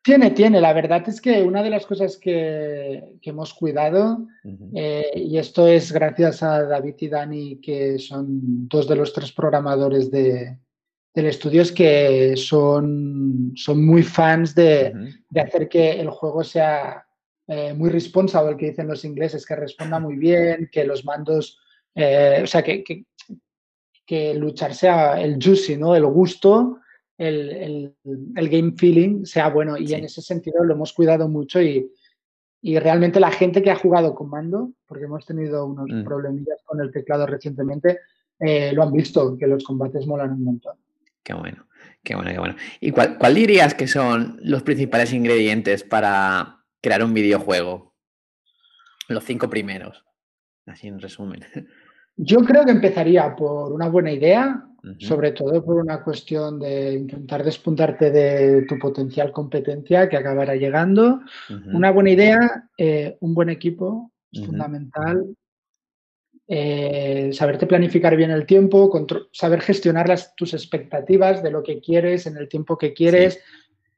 Tiene, 0.01 0.31
tiene. 0.31 0.59
La 0.59 0.73
verdad 0.73 1.07
es 1.07 1.21
que 1.21 1.43
una 1.43 1.61
de 1.61 1.69
las 1.69 1.85
cosas 1.85 2.17
que, 2.17 3.19
hemos 3.21 3.53
cuidado, 3.53 4.25
eh, 4.73 5.11
y 5.13 5.37
esto 5.37 5.67
es 5.67 5.91
gracias 5.91 6.41
a 6.41 6.63
David 6.63 6.95
y 6.97 7.07
Dani, 7.07 7.61
que 7.61 7.99
son 7.99 8.67
dos 8.67 8.87
de 8.87 8.95
los 8.95 9.13
tres 9.13 9.31
programadores 9.31 10.09
de, 10.09 10.57
del 11.13 11.27
estudio, 11.27 11.61
es 11.61 11.71
que 11.71 12.35
son, 12.35 13.51
son 13.55 13.85
muy 13.85 14.03
fans 14.03 14.55
de, 14.55 14.93
hacer 15.35 15.69
que 15.69 15.91
el 15.99 16.09
juego 16.09 16.43
sea 16.43 17.05
eh, 17.47 17.73
muy 17.73 17.89
responsable, 17.89 18.57
que 18.57 18.71
dicen 18.71 18.87
los 18.87 19.05
ingleses, 19.05 19.45
que 19.45 19.55
responda 19.55 19.99
muy 19.99 20.15
bien, 20.15 20.69
que 20.71 20.85
los 20.85 21.05
mandos, 21.05 21.59
eh, 21.93 22.41
o 22.43 22.47
sea, 22.47 22.63
que, 22.63 22.83
que 24.05 24.33
luchar 24.33 24.73
sea 24.73 25.21
el 25.21 25.37
juicy, 25.41 25.77
¿no? 25.77 25.95
El 25.95 26.05
gusto, 26.05 26.79
el, 27.17 27.95
game 28.35 28.73
feeling 28.77 29.25
sea 29.25 29.49
bueno. 29.49 29.77
Y 29.77 29.93
en 29.93 30.05
ese 30.05 30.21
sentido 30.21 30.63
lo 30.63 30.73
hemos 30.73 30.93
cuidado 30.93 31.27
mucho 31.27 31.61
y, 31.61 31.89
realmente 32.79 33.19
la 33.19 33.31
gente 33.31 33.61
que 33.61 33.71
ha 33.71 33.75
jugado 33.75 34.15
con 34.15 34.29
mando, 34.29 34.71
porque 34.87 35.03
hemos 35.03 35.25
tenido 35.25 35.65
unos 35.65 35.85
mm. 35.89 36.03
problemillas 36.05 36.61
con 36.63 36.79
el 36.79 36.91
teclado 36.91 37.27
recientemente, 37.27 37.99
eh, 38.39 38.71
lo 38.71 38.83
han 38.83 38.93
visto, 38.93 39.37
que 39.37 39.47
los 39.47 39.65
combates 39.65 40.07
molan 40.07 40.31
un 40.31 40.43
montón. 40.45 40.77
Qué 41.23 41.33
bueno, 41.33 41.67
qué 42.03 42.15
bueno, 42.15 42.31
qué 42.31 42.39
bueno. 42.39 42.55
¿Y 42.79 42.91
cuál, 42.91 43.17
cuál 43.17 43.35
dirías 43.35 43.73
que 43.73 43.87
son 43.87 44.37
los 44.41 44.63
principales 44.63 45.13
ingredientes 45.13 45.83
para 45.83 46.63
crear 46.81 47.03
un 47.03 47.13
videojuego? 47.13 47.93
Los 49.07 49.23
cinco 49.23 49.49
primeros, 49.49 50.03
así 50.65 50.87
en 50.87 50.99
resumen. 50.99 51.41
Yo 52.15 52.39
creo 52.39 52.65
que 52.65 52.71
empezaría 52.71 53.35
por 53.35 53.71
una 53.71 53.89
buena 53.89 54.11
idea, 54.11 54.65
sobre 54.99 55.31
todo 55.31 55.63
por 55.63 55.77
una 55.77 56.03
cuestión 56.03 56.59
de 56.59 56.93
intentar 56.93 57.43
despuntarte 57.43 58.11
de 58.11 58.65
tu 58.67 58.77
potencial 58.77 59.31
competencia 59.31 60.09
que 60.09 60.17
acabará 60.17 60.55
llegando. 60.55 61.21
Una 61.71 61.91
buena 61.91 62.11
idea, 62.11 62.69
eh, 62.77 63.17
un 63.21 63.33
buen 63.33 63.49
equipo, 63.49 64.11
es 64.31 64.45
fundamental. 64.45 65.35
Eh, 66.47 67.29
saberte 67.31 67.65
planificar 67.65 68.15
bien 68.17 68.31
el 68.31 68.45
tiempo, 68.45 68.91
saber 69.31 69.61
gestionar 69.61 70.09
las, 70.09 70.35
tus 70.35 70.53
expectativas 70.53 71.41
de 71.41 71.51
lo 71.51 71.63
que 71.63 71.79
quieres 71.79 72.27
en 72.27 72.37
el 72.37 72.49
tiempo 72.49 72.77
que 72.77 72.93
quieres 72.93 73.39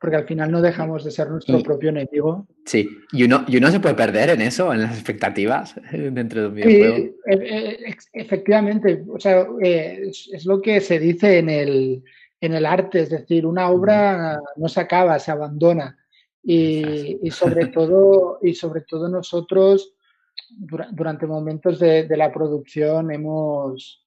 porque 0.06 0.18
al 0.18 0.28
final 0.28 0.52
no 0.52 0.62
dejamos 0.62 1.04
de 1.04 1.10
ser 1.10 1.30
nuestro 1.30 1.64
propio 1.64 1.90
enemigo. 1.90 2.46
Sí, 2.66 2.88
y 3.12 3.24
uno, 3.24 3.44
y 3.48 3.58
uno 3.58 3.72
se 3.72 3.80
puede 3.80 3.96
perder 3.96 4.30
en 4.30 4.42
eso, 4.42 4.72
en 4.72 4.84
las 4.84 4.94
expectativas 4.94 5.74
dentro 5.92 6.42
de 6.42 6.48
un 6.48 6.54
videojuego. 6.54 6.96
Sí, 6.96 7.16
e, 7.26 7.34
e, 7.34 7.96
efectivamente, 8.14 9.04
o 9.08 9.20
sea, 9.20 9.48
eh, 9.64 10.12
es, 10.12 10.46
lo 10.46 10.62
que 10.62 10.80
se 10.82 11.00
dice 11.00 11.40
en 11.40 11.50
el, 11.50 12.04
en 12.40 12.54
el 12.54 12.68
arte, 12.68 13.00
es 13.00 13.10
decir, 13.10 13.48
una 13.48 13.70
obra 13.70 14.40
no 14.58 14.68
se 14.68 14.80
acaba, 14.80 15.18
se 15.18 15.32
abandona. 15.32 15.98
Y, 16.44 17.18
y 17.24 17.32
sobre, 17.32 17.68
todo, 17.70 18.38
y 18.44 18.54
sobre 18.54 18.82
todo 18.82 19.10
nosotros, 19.10 19.95
durante 20.50 21.28
momentos 21.28 21.80
de, 21.80 22.04
de 22.04 22.18
la 22.18 22.32
producción, 22.32 23.12
hemos, 23.12 24.06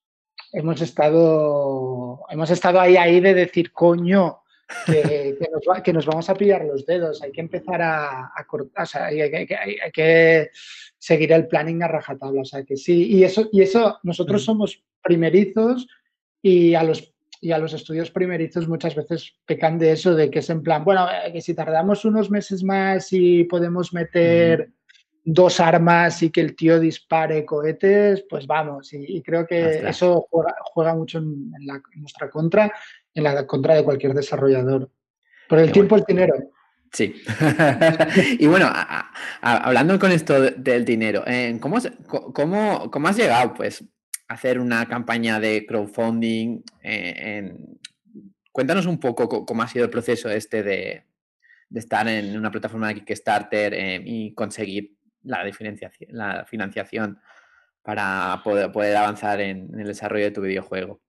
hemos, 0.53 0.81
estado, 0.81 2.25
hemos 2.31 2.51
estado 2.51 2.81
ahí, 2.81 2.97
ahí 2.97 3.21
de 3.21 3.35
decir, 3.35 3.73
coño, 3.73 4.41
que, 4.87 5.93
nos 5.93 6.07
vamos 6.07 6.29
a 6.29 6.35
pillar 6.35 6.65
los 6.65 6.85
dedos, 6.85 7.23
hay 7.23 7.33
que 7.33 7.41
empezar 7.41 7.81
a, 7.83 8.33
cortar, 8.47 8.83
o 8.83 8.87
sea, 8.87 9.07
hay, 9.07 9.47
que 9.93 10.51
seguir 10.99 11.33
el 11.33 11.47
planning 11.47 11.83
a 11.83 11.89
rajatabla, 11.89 12.43
o 12.43 12.45
sea, 12.45 12.65
que 12.65 12.77
sí, 12.77 13.07
y 13.07 13.25
eso, 13.25 13.49
y 13.53 13.63
eso 13.63 13.99
nosotros 14.03 14.45
somos 14.45 14.83
primerizos 15.03 15.87
y 16.43 16.75
a 16.75 16.83
los 16.83 17.15
y 17.41 17.53
a 17.53 17.59
los 17.59 17.73
estudios 17.73 18.11
primerizos 18.11 18.67
muchas 18.67 18.97
veces 18.97 19.35
pecan 19.47 19.79
de 19.79 19.93
eso, 19.93 20.17
de 20.17 20.29
que 20.29 20.41
es 20.41 20.51
en 20.51 20.61
plan, 20.61 20.85
bueno, 20.85 21.07
eh, 21.09 21.33
que 21.33 21.41
si 21.41 21.55
tardamos 21.55 22.05
unos 22.05 22.33
meses 22.33 22.65
más 22.65 23.13
y 23.13 23.45
podemos 23.45 23.93
meter 23.93 24.73
dos 25.31 25.61
armas 25.61 26.23
y 26.23 26.31
que 26.31 26.41
el 26.41 26.57
tío 26.57 26.81
dispare 26.81 27.45
cohetes, 27.45 28.25
pues 28.29 28.47
vamos. 28.47 28.93
Y, 28.93 29.21
creo 29.23 29.47
que 29.47 29.87
eso 29.87 30.27
juega, 30.73 30.95
mucho 30.95 31.19
en, 31.19 31.51
nuestra 31.97 32.31
contra 32.31 32.73
en 33.15 33.25
la 33.25 33.47
contra 33.47 33.75
de 33.75 33.85
cualquier 33.85 34.15
desarrollador. 34.15 34.91
Por 35.49 35.59
el 35.59 35.71
tiempo, 35.71 35.97
el 35.97 36.05
dinero. 36.05 36.35
Sí. 36.93 37.15
y 38.39 38.47
bueno, 38.47 38.71
hablando 39.43 39.99
con 39.99 40.13
esto 40.13 40.41
del 40.41 40.85
dinero, 40.85 41.25
eh, 41.27 41.59
¿cómo, 41.61 41.79
cómo, 42.33 43.09
has 43.09 43.17
llegado 43.17 43.53
pues, 43.53 43.85
a 44.29 44.35
hacer 44.35 44.59
una 44.59 44.87
campaña 44.87 45.39
de 45.41 45.67
crowdfunding? 45.67 46.63
Eh, 46.83 47.53
cuéntanos 48.51 48.87
un 48.87 48.99
poco 48.99 49.45
cómo 49.45 49.63
ha 49.63 49.69
sido 49.69 49.85
el 49.85 49.91
proceso 49.91 50.31
este 50.31 50.63
de, 50.63 51.05
estar 51.75 52.09
en 52.09 52.35
una 52.37 52.51
plataforma 52.51 52.89
de 52.89 52.95
Kickstarter 52.95 53.75
eh, 53.75 54.03
y 54.03 54.33
conseguir 54.33 54.98
la, 55.29 55.45
la 56.09 56.45
financiación 56.45 57.19
para 57.83 58.41
poder, 58.43 58.73
poder 58.73 58.97
avanzar 58.97 59.41
en 59.41 59.71
el 59.79 59.87
desarrollo 59.87 60.25
de 60.25 60.31
tu 60.31 60.43
videojuego. 60.43 61.01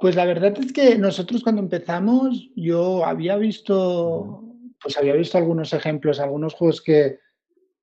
Pues 0.00 0.16
la 0.16 0.24
verdad 0.24 0.52
es 0.58 0.72
que 0.72 0.98
nosotros 0.98 1.42
cuando 1.42 1.62
empezamos, 1.62 2.50
yo 2.56 3.04
había 3.06 3.36
visto, 3.36 4.42
pues 4.82 4.96
había 4.96 5.14
visto 5.14 5.38
algunos 5.38 5.72
ejemplos, 5.72 6.18
algunos 6.18 6.54
juegos 6.54 6.82
que, 6.82 7.20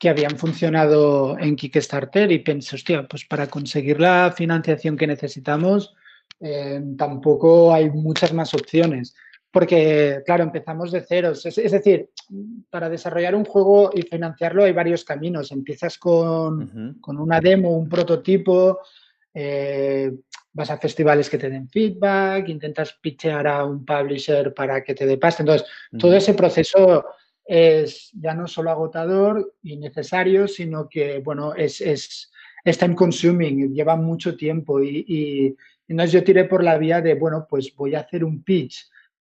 habían 0.04 0.38
funcionado 0.38 1.38
en 1.40 1.56
Kickstarter 1.56 2.32
y 2.32 2.40
pensé, 2.40 2.76
hostia, 2.76 3.08
pues 3.08 3.26
para 3.26 3.48
conseguir 3.48 4.00
la 4.00 4.34
financiación 4.36 4.98
que 4.98 5.08
necesitamos, 5.08 5.94
eh, 6.40 6.82
tampoco 6.98 7.74
hay 7.74 7.90
muchas 7.90 8.34
más 8.34 8.54
opciones. 8.54 9.16
Porque, 9.52 10.22
claro, 10.26 10.44
empezamos 10.44 10.92
de 10.92 11.02
ceros. 11.02 11.46
Es, 11.46 11.72
decir, 11.72 12.10
para 12.70 12.90
desarrollar 12.90 13.34
un 13.34 13.46
juego 13.46 13.90
y 13.94 14.04
financiarlo 14.04 14.64
hay 14.64 14.74
varios 14.74 15.04
caminos. 15.04 15.52
Empiezas 15.52 15.98
con, 15.98 17.00
con 17.02 17.18
una 17.18 17.40
demo, 17.42 17.76
un 17.76 17.90
prototipo, 17.90 18.80
eh, 19.34 20.12
vas 20.54 20.70
a 20.70 20.78
festivales 20.78 21.30
que 21.30 21.38
te 21.38 21.50
den 21.50 21.70
feedback, 21.70 22.50
intentas 22.50 22.94
pitchear 23.02 23.48
a 23.48 23.66
un 23.66 23.86
publisher 23.86 24.54
para 24.54 24.84
que 24.84 24.94
te 24.94 25.06
dé 25.06 25.18
pasta. 25.18 25.44
Entonces, 25.44 25.68
todo 25.98 26.14
ese 26.16 26.34
proceso 26.34 27.06
es 27.46 28.12
ya 28.14 28.36
no 28.36 28.48
solo 28.48 28.70
agotador 28.70 29.56
y 29.64 29.78
necesario, 29.78 30.48
sino 30.48 30.88
que, 30.88 31.20
bueno, 31.20 31.56
es, 31.56 31.82
es, 31.82 32.32
time 32.78 32.96
consuming, 32.96 33.74
lleva 33.74 33.96
mucho 33.96 34.36
tiempo 34.36 34.84
y, 34.84 35.06
y, 35.08 35.56
entonces 35.88 36.12
yo 36.12 36.24
tiré 36.24 36.46
por 36.46 36.64
la 36.64 36.78
vía 36.78 37.02
de, 37.02 37.16
bueno, 37.16 37.48
pues 37.50 37.74
voy 37.76 37.96
a 37.96 38.02
hacer 38.02 38.24
un 38.24 38.44
pitch 38.44 38.88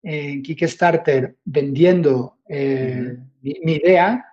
en 0.02 0.42
Kickstarter 0.42 1.36
vendiendo 1.44 2.38
eh, 2.48 3.16
mi, 3.40 3.72
idea 3.72 4.24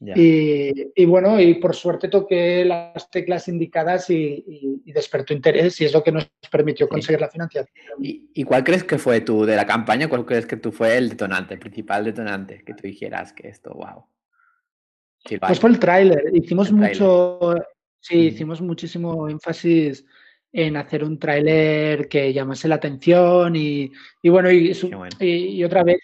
Y, 0.00 1.04
bueno, 1.04 1.38
y 1.38 1.54
por 1.54 1.74
suerte 1.76 2.08
toqué 2.08 2.64
las 2.64 3.10
teclas 3.10 3.48
indicadas 3.48 4.08
y, 4.10 4.80
despertó 4.86 5.34
interés 5.34 5.80
y 5.80 5.84
es 5.84 5.92
lo 5.92 6.02
que 6.02 6.10
nos 6.10 6.28
permitió 6.50 6.88
conseguir 6.88 7.20
la 7.20 7.28
financiación. 7.28 7.74
¿Y, 8.00 8.42
cuál 8.44 8.64
crees 8.64 8.84
que 8.84 8.98
fue 8.98 9.20
tú 9.20 9.44
de 9.44 9.56
la 9.56 9.66
campaña? 9.66 10.08
¿Cuál 10.08 10.24
crees 10.24 10.46
que 10.46 10.56
tú 10.56 10.72
fue 10.72 10.96
el 10.96 11.10
detonante, 11.10 11.54
el 11.54 11.60
principal 11.60 12.04
detonante? 12.04 12.62
Que 12.64 12.74
tú 12.74 12.82
dijeras 12.84 13.32
que 13.32 13.48
esto, 13.48 13.74
wow. 13.74 14.06
pues 15.40 15.60
fue 15.60 15.70
el 15.70 15.78
tráiler. 15.78 16.24
Hicimos 16.32 16.72
mucho, 16.72 17.54
sí, 18.00 18.28
hicimos 18.28 18.60
muchísimo 18.62 19.28
énfasis 19.28 20.04
en 20.52 20.76
hacer 20.76 21.04
un 21.04 21.18
tráiler 21.18 22.08
que 22.08 22.32
llamase 22.32 22.66
la 22.66 22.74
atención 22.76 23.54
y, 23.54 23.92
bueno, 24.24 24.50
y, 24.50 25.64
otra 25.64 25.84
vez 25.84 26.00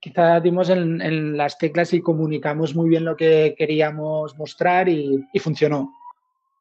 quizá 0.00 0.40
dimos 0.40 0.70
en, 0.70 1.36
las 1.36 1.58
teclas 1.58 1.92
y 1.92 2.00
comunicamos 2.00 2.74
muy 2.74 2.88
bien 2.88 3.04
lo 3.04 3.16
que 3.16 3.54
queríamos 3.56 4.36
mostrar 4.38 4.88
y, 4.88 5.24
funcionó. 5.40 5.92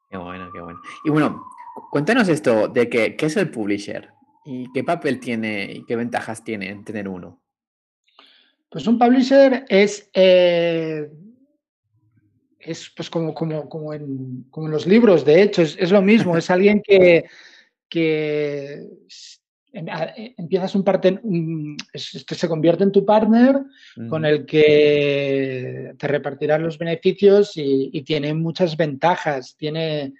Qué 0.09 0.17
bueno, 0.17 0.49
qué 0.53 0.59
bueno. 0.59 0.79
Y 1.05 1.09
bueno, 1.09 1.45
cuéntanos 1.89 2.27
esto 2.27 2.67
de 2.67 2.89
que, 2.89 3.15
qué 3.15 3.27
es 3.27 3.37
el 3.37 3.49
publisher 3.49 4.09
y 4.43 4.69
qué 4.73 4.83
papel 4.83 5.19
tiene 5.19 5.71
y 5.71 5.85
qué 5.85 5.95
ventajas 5.95 6.43
tiene 6.43 6.83
tener 6.83 7.07
uno. 7.07 7.39
Pues 8.69 8.87
un 8.87 8.99
publisher 8.99 9.65
es... 9.69 10.09
Eh, 10.13 11.09
es 12.63 12.91
pues 12.95 13.09
como, 13.09 13.33
como, 13.33 13.67
como, 13.69 13.93
en, 13.93 14.45
como 14.49 14.67
en 14.67 14.71
los 14.71 14.85
libros, 14.85 15.25
de 15.25 15.41
hecho, 15.41 15.61
es, 15.61 15.91
lo 15.91 16.01
mismo, 16.01 16.37
es 16.37 16.49
alguien 16.49 16.81
que, 16.81 17.25
que 17.89 18.87
empiezas 19.73 20.75
un 20.75 20.83
parte, 20.83 21.19
este 21.93 22.35
se 22.35 22.47
convierte 22.47 22.83
en 22.83 22.91
tu 22.91 23.05
partner 23.05 23.61
con 24.09 24.25
el 24.25 24.45
que 24.45 25.93
te 25.97 26.07
repartirán 26.07 26.63
los 26.63 26.77
beneficios 26.77 27.53
y, 27.55 28.01
tiene 28.03 28.33
muchas 28.33 28.75
ventajas, 28.75 29.55
tiene 29.57 30.13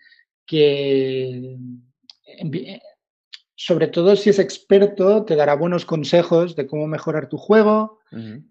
que 0.46 1.58
sobre 3.64 3.88
todo 3.90 4.16
si 4.16 4.32
es 4.32 4.40
experto, 4.40 5.24
te 5.24 5.36
dará 5.36 5.54
buenos 5.54 5.86
consejos 5.86 6.56
de 6.56 6.66
cómo 6.66 6.88
mejorar 6.88 7.30
tu 7.30 7.38
juego, 7.38 8.00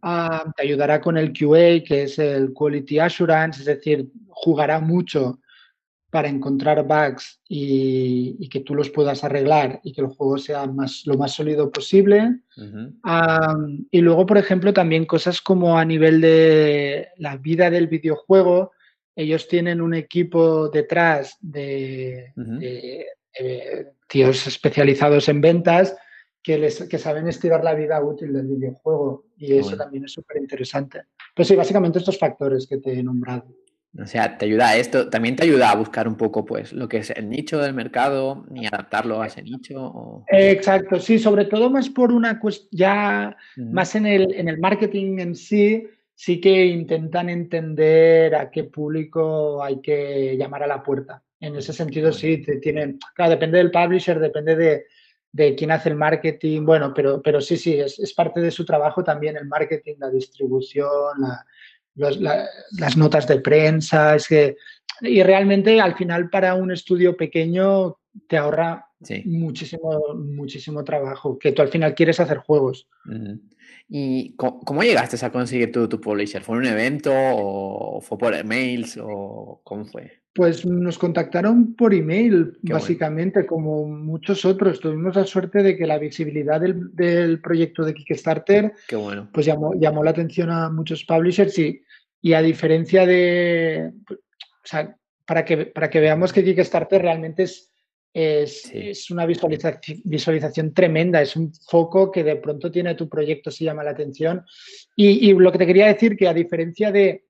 ah, 0.03 0.53
te 0.57 0.63
ayudará 0.63 1.01
con 1.01 1.19
el 1.19 1.33
QA, 1.33 1.83
que 1.85 2.05
es 2.05 2.21
el 2.21 2.53
Quality 2.53 3.01
Assurance, 3.01 3.59
es 3.59 3.67
decir, 3.67 4.09
jugará 4.29 4.79
mucho 4.79 5.41
para 6.11 6.29
encontrar 6.29 6.87
bugs 6.87 7.41
y, 7.49 8.49
que 8.51 8.61
tú 8.61 8.77
los 8.77 8.91
puedas 8.91 9.25
arreglar 9.25 9.81
y 9.83 9.93
que 9.93 10.01
el 10.01 10.07
juego 10.07 10.39
sea 10.39 10.67
más, 10.69 11.03
lo 11.07 11.17
más 11.17 11.33
sólido 11.33 11.73
posible. 11.73 12.43
Y 13.91 14.01
luego, 14.01 14.27
por 14.27 14.39
ejemplo, 14.39 14.73
también 14.73 15.07
cosas 15.07 15.41
como 15.41 15.77
a 15.77 15.85
nivel 15.85 16.21
de 16.21 17.09
la 17.17 17.37
vida 17.37 17.69
del 17.69 17.89
videojuego, 17.89 18.71
ellos 19.17 19.49
tienen 19.49 19.81
un 19.81 19.95
equipo 19.95 20.69
detrás 20.69 21.37
de 21.41 22.33
tíos 24.11 24.47
especializados 24.47 25.29
en 25.29 25.41
ventas 25.41 25.97
que, 26.43 26.59
les, 26.59 26.83
que 26.83 26.99
saben 26.99 27.29
estirar 27.29 27.63
la 27.63 27.75
vida 27.75 28.03
útil 28.03 28.33
del 28.33 28.47
videojuego 28.47 29.27
y 29.37 29.55
eso 29.55 29.77
también 29.77 30.05
es 30.05 30.13
súper 30.13 30.39
interesante. 30.39 31.03
Pues 31.35 31.49
sí, 31.49 31.57
básicamente 31.57 31.99
estos 31.99 32.19
factores 32.19 32.67
que 32.67 32.79
te 32.79 32.99
he 32.99 33.03
nombrado. 33.03 33.47
O 33.99 34.07
sea, 34.07 34.39
te 34.39 34.45
ayuda 34.47 34.69
a 34.69 34.77
esto, 34.77 35.11
también 35.11 35.35
te 35.35 35.43
ayuda 35.43 35.71
a 35.71 35.77
buscar 35.77 36.07
un 36.07 36.17
poco 36.17 36.45
pues 36.45 36.73
lo 36.73 36.89
que 36.89 36.99
es 36.99 37.11
el 37.11 37.29
nicho 37.29 37.59
del 37.59 37.75
mercado 37.75 38.47
y 38.55 38.67
adaptarlo 38.67 39.21
a 39.21 39.27
ese 39.27 39.43
nicho. 39.43 40.25
Exacto, 40.29 41.01
sí, 41.01 41.19
sobre 41.19 41.47
todo 41.47 41.71
más 41.71 41.89
por 41.89 42.13
una 42.13 42.39
cuestión, 42.39 42.69
ya 42.73 43.37
más 43.57 43.97
en 43.97 44.07
el, 44.07 44.33
en 44.35 44.49
el 44.49 44.59
marketing 44.59 45.19
en 45.19 45.35
sí, 45.35 45.89
sí 46.15 46.41
que 46.41 46.67
intentan 46.67 47.29
entender 47.29 48.35
a 48.37 48.51
qué 48.51 48.65
público 48.65 49.63
hay 49.63 49.81
que 49.81 50.37
llamar 50.37 50.63
a 50.63 50.69
la 50.69 50.83
puerta. 50.83 51.23
En 51.41 51.57
ese 51.57 51.73
sentido, 51.73 52.13
sí, 52.13 52.45
tienen, 52.61 52.99
claro, 53.15 53.31
depende 53.31 53.59
del 53.59 53.71
publisher, 53.71 54.19
depende 54.19 54.57
de, 54.57 54.87
de 55.33 55.55
quién 55.55 55.71
hace 55.71 55.89
el 55.89 55.95
marketing, 55.97 56.65
bueno, 56.65 56.93
pero, 56.95 57.23
pero 57.23 57.41
sí, 57.41 57.57
sí, 57.57 57.81
es, 57.81 57.99
es, 57.99 58.13
parte 58.13 58.41
de 58.41 58.51
su 58.51 58.65
trabajo 58.65 59.03
también 59.03 59.37
el 59.37 59.47
marketing, 59.47 59.95
la 59.99 60.11
distribución, 60.11 61.19
las 61.95 62.97
notas 62.97 63.27
de 63.27 63.41
prensa, 63.41 64.17
es 64.17 64.29
que, 64.29 64.57
y 65.01 65.23
realmente 65.23 65.81
al 65.81 65.97
final 65.97 66.29
para 66.29 66.55
un 66.55 66.73
estudio 66.73 67.17
pequeño 67.17 67.99
te 68.27 68.37
ahorra 68.37 68.90
muchísimo, 69.25 70.15
muchísimo 70.15 70.85
trabajo, 70.85 71.39
que 71.39 71.53
tú 71.53 71.63
al 71.63 71.69
final 71.69 71.95
quieres 71.95 72.21
hacer 72.21 72.39
juegos. 72.39 72.89
¿Y 73.89 74.35
cómo, 74.37 74.83
llegaste 74.83 75.25
a 75.25 75.33
conseguir 75.33 75.73
tu, 75.73 75.89
tu 75.89 76.01
publisher? 76.01 76.43
¿Fue 76.43 76.57
un 76.57 76.67
evento 76.67 77.13
o 77.13 78.01
fue 78.01 78.19
por 78.19 78.45
mails 78.45 78.99
o 79.03 79.61
cómo 79.65 79.85
fue? 79.85 80.21
Pues 80.33 80.65
nos 80.65 80.97
contactaron 80.97 81.75
por 81.75 81.93
email, 81.93 82.57
básicamente, 82.63 83.47
como 83.47 83.87
muchos 83.87 84.45
otros. 84.45 84.79
Tuvimos 84.79 85.17
la 85.17 85.25
suerte 85.25 85.63
de 85.63 85.77
que 85.77 85.89
la 85.89 85.99
visibilidad 85.99 86.61
del, 86.61 87.41
proyecto 87.41 87.85
de 87.85 87.95
Kickstarter 87.95 88.73
pues 89.33 89.45
llamó, 89.45 89.75
llamó, 89.75 90.05
la 90.05 90.11
atención 90.11 90.51
a 90.51 90.71
muchos 90.71 91.05
publishers 91.05 91.59
y, 91.59 91.83
y 92.23 92.35
a 92.35 92.43
diferencia 92.43 93.07
de... 93.07 93.93
O 94.09 94.15
sea, 94.63 94.97
para 95.27 95.45
que, 95.45 95.67
para 95.67 95.91
que 95.91 96.01
veamos 96.01 96.33
que 96.33 96.45
Kickstarter 96.45 97.03
realmente 97.03 97.43
es, 97.43 97.73
es, 98.13 99.11
una 99.11 99.27
visualización, 99.27 100.01
visualización, 100.05 100.75
tremenda, 100.75 101.23
es 101.23 101.37
un 101.37 101.53
foco 101.55 102.11
que 102.11 102.25
de 102.25 102.37
pronto 102.37 102.71
tiene 102.71 102.95
tu 102.95 103.09
proyecto, 103.09 103.51
si 103.51 103.65
llama 103.65 103.85
la 103.85 103.91
atención. 103.91 104.45
Y, 104.97 105.31
y 105.31 105.35
lo 105.35 105.53
que 105.53 105.59
te 105.59 105.67
quería 105.67 105.87
decir, 105.87 106.17
que 106.17 106.29
a 106.29 106.35
diferencia 106.35 106.91
de 106.91 107.25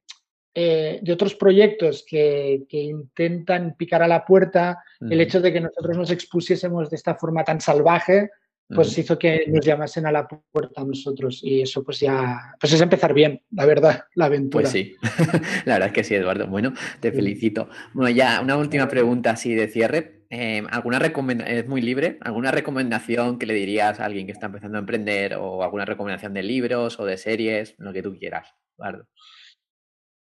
eh, 0.53 0.99
de 1.01 1.13
otros 1.13 1.37
proyectos 1.37 2.05
que, 2.05 2.67
intentan 2.69 3.77
picar 3.77 4.03
a 4.03 4.09
la 4.09 4.25
puerta, 4.25 4.83
el 5.01 5.21
hecho 5.21 5.41
de 5.41 5.53
que 5.53 5.61
nosotros 5.61 5.97
nos 5.97 6.11
expusiésemos 6.11 6.91
de 6.91 6.97
esta 6.97 7.15
forma 7.15 7.45
tan 7.45 7.61
salvaje, 7.61 8.31
pues 8.75 8.97
hizo 8.99 9.19
que 9.19 9.45
nos 9.49 9.65
llamasen 9.65 10.07
a 10.07 10.13
la 10.13 10.29
puerta 10.29 10.83
a 10.83 10.85
nosotros 10.85 11.41
y 11.43 11.63
eso 11.63 11.83
pues 11.83 12.01
ya, 12.01 12.55
pues 12.59 12.73
es 12.73 12.81
empezar 12.81 13.13
bien, 13.13 13.43
la 13.51 13.67
verdad, 13.67 14.05
la 14.15 14.27
aventura. 14.27 14.63
Pues 14.63 14.73
sí, 14.73 14.95
la 15.65 15.75
verdad 15.75 15.89
es 15.89 15.93
que 15.95 16.05
sí, 16.05 16.15
Eduardo. 16.15 16.47
Bueno, 16.47 16.73
te 17.01 17.13
felicito. 17.13 17.69
Bueno, 17.93 18.11
ya 18.11 18.41
una 18.41 18.57
última 18.57 18.89
pregunta 18.89 19.33
así 19.33 19.55
de 19.55 19.69
cierre. 19.69 20.21
Em, 20.33 20.67
¿alguna 20.71 20.99
es 20.99 21.67
muy 21.67 21.81
libre? 21.81 22.19
¿Alguna 22.21 22.53
recomendación 22.53 23.39
que 23.39 23.47
le 23.47 23.55
dirías 23.55 23.99
a 23.99 24.05
alguien 24.05 24.27
que 24.27 24.33
está 24.33 24.47
empezando 24.47 24.79
a 24.79 24.81
emprender 24.81 25.35
o 25.35 25.65
alguna 25.65 25.85
recomendación 25.85 26.33
de 26.35 26.45
libros 26.45 27.01
o 27.01 27.05
de 27.05 27.17
series, 27.17 27.75
lo 27.79 27.93
que 27.93 28.03
tú 28.03 28.17
quieras, 28.17 28.55
Eduardo? 28.79 29.09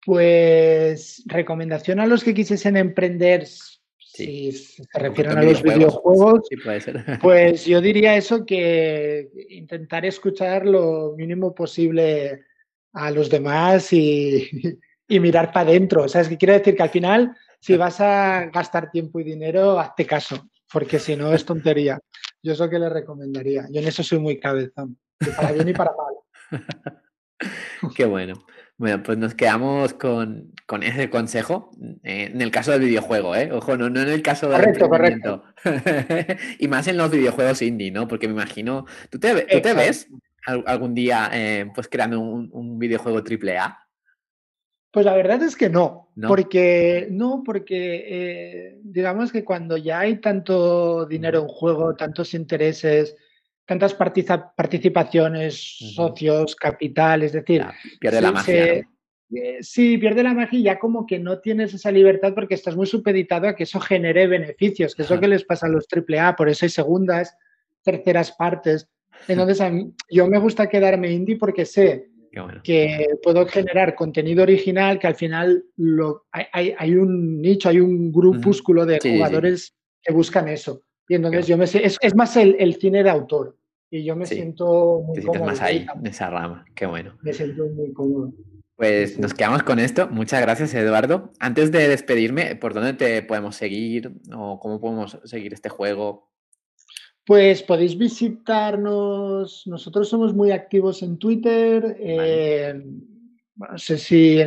Pues 0.05 1.23
recomendación 1.25 1.99
a 1.99 2.07
los 2.07 2.23
que 2.23 2.33
quisiesen 2.33 2.77
emprender, 2.77 3.45
si 4.17 4.51
se 4.51 4.83
refieren 4.93 5.37
a 5.37 5.43
los 5.43 5.61
videojuegos, 5.61 6.47
pues 7.21 7.65
yo 7.65 7.81
diría 7.81 8.15
eso 8.15 8.45
que 8.45 9.29
intentar 9.49 10.05
escuchar 10.05 10.65
lo 10.65 11.13
mínimo 11.15 11.53
posible 11.53 12.43
a 12.93 13.11
los 13.11 13.29
demás 13.29 13.93
y, 13.93 14.49
mirar 15.09 15.51
para 15.51 15.69
adentro. 15.69 16.03
O 16.03 16.07
sea, 16.07 16.21
es 16.21 16.29
que 16.29 16.37
quiero 16.37 16.53
decir 16.53 16.75
que 16.75 16.83
al 16.83 16.89
final, 16.89 17.35
si 17.59 17.77
vas 17.77 18.01
a 18.01 18.45
gastar 18.45 18.89
tiempo 18.89 19.19
y 19.19 19.23
dinero, 19.23 19.79
hazte 19.79 20.05
caso, 20.05 20.49
porque 20.71 20.99
si 20.99 21.15
no 21.15 21.33
es 21.33 21.45
tontería. 21.45 21.99
Yo 22.41 22.53
es 22.53 22.59
lo 22.59 22.69
que 22.69 22.79
le 22.79 22.89
recomendaría. 22.89 23.67
Yo 23.71 23.81
en 23.81 23.87
eso 23.87 24.03
soy 24.03 24.19
muy 24.19 24.39
cabezón, 24.39 24.97
para 25.35 25.51
bien 25.51 25.69
y 25.69 25.73
para 25.73 25.91
mal. 25.91 26.61
Qué 27.95 28.05
bueno. 28.05 28.45
Bueno, 28.77 29.01
pues 29.01 29.17
nos 29.17 29.33
quedamos 29.33 29.95
con, 29.95 30.53
ese 30.83 31.09
consejo 31.09 31.71
eh, 32.03 32.29
en 32.31 32.41
el 32.41 32.51
caso 32.51 32.71
del 32.71 32.81
videojuego, 32.81 33.35
¿eh? 33.35 33.51
Ojo, 33.51 33.75
no, 33.75 33.89
no 33.89 34.01
en 34.01 34.09
el 34.09 34.21
caso 34.21 34.49
del 34.49 34.59
correcto, 34.59 34.87
correcto. 34.87 35.43
y 36.59 36.67
más 36.67 36.87
en 36.87 36.97
los 36.97 37.09
videojuegos 37.09 37.63
indie, 37.63 37.89
¿no? 37.89 38.07
Porque 38.07 38.27
me 38.27 38.35
imagino, 38.35 38.85
¿tú 39.09 39.19
te, 39.19 39.33
te 39.33 39.73
ves 39.73 40.07
algún 40.45 40.93
día 40.93 41.29
eh, 41.33 41.71
pues 41.73 41.87
creando 41.89 42.19
un, 42.19 42.77
videojuego 42.77 43.23
triple 43.23 43.57
A? 43.57 43.79
Pues 44.91 45.05
la 45.07 45.15
verdad 45.15 45.41
es 45.41 45.55
que 45.55 45.69
no, 45.69 46.09
porque 46.27 47.07
no, 47.09 47.41
porque 47.43 48.05
eh, 48.07 48.79
digamos 48.83 49.31
que 49.31 49.43
cuando 49.43 49.75
ya 49.77 49.99
hay 49.99 50.17
tanto 50.17 51.07
dinero 51.07 51.41
en 51.41 51.47
juego, 51.47 51.95
tantos 51.95 52.33
intereses, 52.35 53.15
tantas 53.67 53.93
participaciones, 53.93 55.77
socios, 55.93 56.55
capital, 56.55 57.23
es 57.23 57.33
decir... 57.33 57.65
pierde 57.99 58.21
la 58.21 58.31
magia. 58.31 58.87
Eh, 59.29 59.57
sí, 59.59 59.97
pierde 59.97 60.23
la 60.23 60.33
magia 60.33 60.57
y 60.57 60.63
ya 60.63 60.79
como 60.79 61.05
que 61.05 61.19
no 61.19 61.39
tienes 61.39 61.73
esa 61.73 61.91
libertad 61.91 62.33
porque 62.33 62.55
estás 62.55 62.77
muy 62.77 62.87
supeditado 62.87 63.49
a 63.49 63.55
que 63.55 63.63
eso 63.63 63.81
genere 63.81 64.25
beneficios, 64.25 64.95
que 64.95 65.01
es 65.01 65.09
lo 65.09 65.19
que 65.19 65.27
les 65.27 65.43
pasa 65.43 65.65
a 65.65 65.69
los 65.69 65.85
AAA, 65.91 66.37
por 66.37 66.47
eso 66.47 66.65
hay 66.65 66.69
segundas, 66.69 67.35
terceras 67.83 68.31
partes. 68.31 68.87
Entonces, 69.27 69.59
a 69.59 69.69
mí, 69.69 69.91
yo 70.09 70.27
me 70.27 70.39
gusta 70.39 70.69
quedarme 70.69 71.11
indie 71.11 71.35
porque 71.35 71.65
sé 71.65 72.07
que 72.63 73.07
puedo 73.21 73.45
generar 73.47 73.95
contenido 73.95 74.43
original, 74.43 74.99
que 74.99 75.07
al 75.07 75.15
final 75.15 75.65
lo, 75.75 76.25
hay, 76.31 76.95
un 76.95 77.41
nicho, 77.41 77.67
hay 77.67 77.81
un 77.81 78.11
grupúsculo 78.13 78.85
de 78.85 78.99
jugadores 78.99 79.75
que 80.01 80.13
buscan 80.13 80.47
eso. 80.47 80.83
Y 81.07 81.15
entonces 81.15 81.47
yo 81.47 81.57
me 81.57 81.67
sé, 81.67 81.85
es, 81.85 82.15
más 82.15 82.35
el, 82.37 82.75
cine 82.75 83.03
de 83.03 83.09
autor. 83.09 83.57
Y 83.89 84.03
yo 84.03 84.15
me 84.15 84.25
siento 84.25 85.01
muy 85.05 85.15
Te 85.15 85.21
sientes 85.21 85.41
más 85.41 85.61
ahí, 85.61 85.85
en 85.95 86.05
esa 86.05 86.29
rama. 86.29 86.65
Qué 86.75 86.85
bueno. 86.85 87.17
Me 87.21 87.31
siento 87.31 87.65
muy 87.67 87.93
cómodo. 87.93 88.33
Pues 88.75 89.17
nos 89.17 89.33
quedamos 89.33 89.63
con 89.63 89.79
esto. 89.79 90.07
Muchas 90.09 90.41
gracias, 90.41 90.73
Eduardo. 90.73 91.31
Antes 91.39 91.71
de 91.71 91.87
despedirme, 91.87 92.55
¿por 92.55 92.73
dónde 92.73 92.93
te 92.93 93.23
podemos 93.23 93.55
seguir 93.55 94.11
o 94.35 94.59
cómo 94.59 94.79
podemos 94.79 95.17
seguir 95.23 95.53
este 95.53 95.69
juego? 95.69 96.29
Pues 97.25 97.63
podéis 97.63 97.97
visitarnos. 97.97 99.63
Nosotros 99.65 100.07
somos 100.09 100.33
muy 100.33 100.51
activos 100.51 101.01
en 101.01 101.17
Twitter. 101.17 101.97
No 103.57 103.77
sé 103.77 103.97
si 103.97 104.39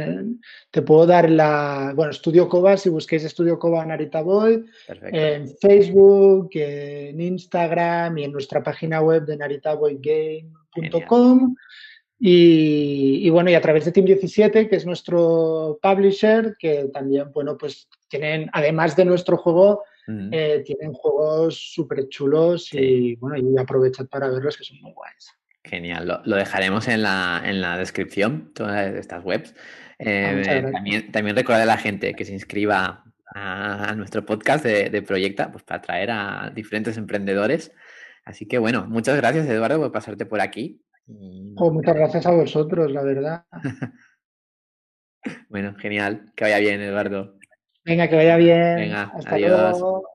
te 0.70 0.82
puedo 0.82 1.06
dar 1.06 1.30
la. 1.30 1.92
Bueno, 1.94 2.10
Estudio 2.12 2.48
Coba, 2.48 2.76
si 2.76 2.88
busquéis 2.88 3.24
Estudio 3.24 3.58
Coba 3.58 3.84
Narita 3.84 4.22
Boy. 4.22 4.64
En 4.88 5.48
Facebook, 5.56 6.50
en 6.54 7.20
Instagram 7.20 8.18
y 8.18 8.24
en 8.24 8.32
nuestra 8.32 8.62
página 8.62 9.00
web 9.00 9.24
de 9.24 9.36
naritaboygame.com. 9.36 11.56
Y, 12.22 13.30
bueno, 13.30 13.50
y 13.50 13.54
a 13.54 13.62
través 13.62 13.86
de 13.86 13.92
Team 13.92 14.04
17, 14.04 14.68
que 14.68 14.76
es 14.76 14.84
nuestro 14.84 15.78
publisher, 15.82 16.54
que 16.58 16.90
también, 16.92 17.32
bueno, 17.32 17.56
pues 17.56 17.88
tienen, 18.08 18.50
además 18.52 18.94
de 18.94 19.06
nuestro 19.06 19.38
juego, 19.38 19.84
eh, 20.32 20.62
tienen 20.66 20.92
juegos 20.92 21.72
súper 21.72 22.08
chulos 22.08 22.74
y 22.74 23.14
bueno, 23.16 23.38
y 23.38 23.58
aprovechad 23.58 24.06
para 24.08 24.28
verlos 24.28 24.56
que 24.56 24.64
son 24.64 24.80
muy 24.82 24.92
guays. 24.92 25.39
Genial, 25.70 26.22
lo, 26.24 26.36
dejaremos 26.36 26.88
en 26.88 27.02
la, 27.02 27.40
en 27.44 27.60
la, 27.60 27.78
descripción, 27.78 28.52
todas 28.54 28.92
estas 28.94 29.24
webs. 29.24 29.54
Eh, 29.98 30.64
también, 30.72 31.12
también 31.12 31.36
recordar 31.36 31.62
a 31.62 31.66
la 31.66 31.76
gente 31.76 32.14
que 32.14 32.24
se 32.24 32.32
inscriba 32.32 33.04
a, 33.34 33.94
nuestro 33.94 34.26
podcast 34.26 34.64
de, 34.64 34.90
de, 34.90 35.02
Proyecta, 35.02 35.52
pues 35.52 35.62
para 35.62 35.78
atraer 35.78 36.10
a 36.10 36.50
diferentes 36.52 36.96
emprendedores. 36.96 37.72
Así 38.24 38.48
que 38.48 38.58
bueno, 38.58 38.86
muchas 38.88 39.16
gracias 39.16 39.46
Eduardo 39.46 39.78
por 39.78 39.92
pasarte 39.92 40.26
por 40.26 40.40
aquí 40.40 40.82
muchas 41.10 41.94
gracias 41.94 42.26
a 42.26 42.30
vosotros, 42.30 42.90
la 42.92 43.02
verdad. 43.02 43.44
bueno, 45.48 45.74
genial. 45.76 46.32
Que 46.36 46.44
vaya 46.44 46.58
bien, 46.58 46.80
Eduardo. 46.80 47.34
Venga, 47.84 48.08
que 48.08 48.16
vaya 48.16 48.36
bien. 48.36 48.76
Venga, 48.76 49.12
Hasta 49.14 49.34
adiós. 49.34 49.50
Luego. 49.50 50.09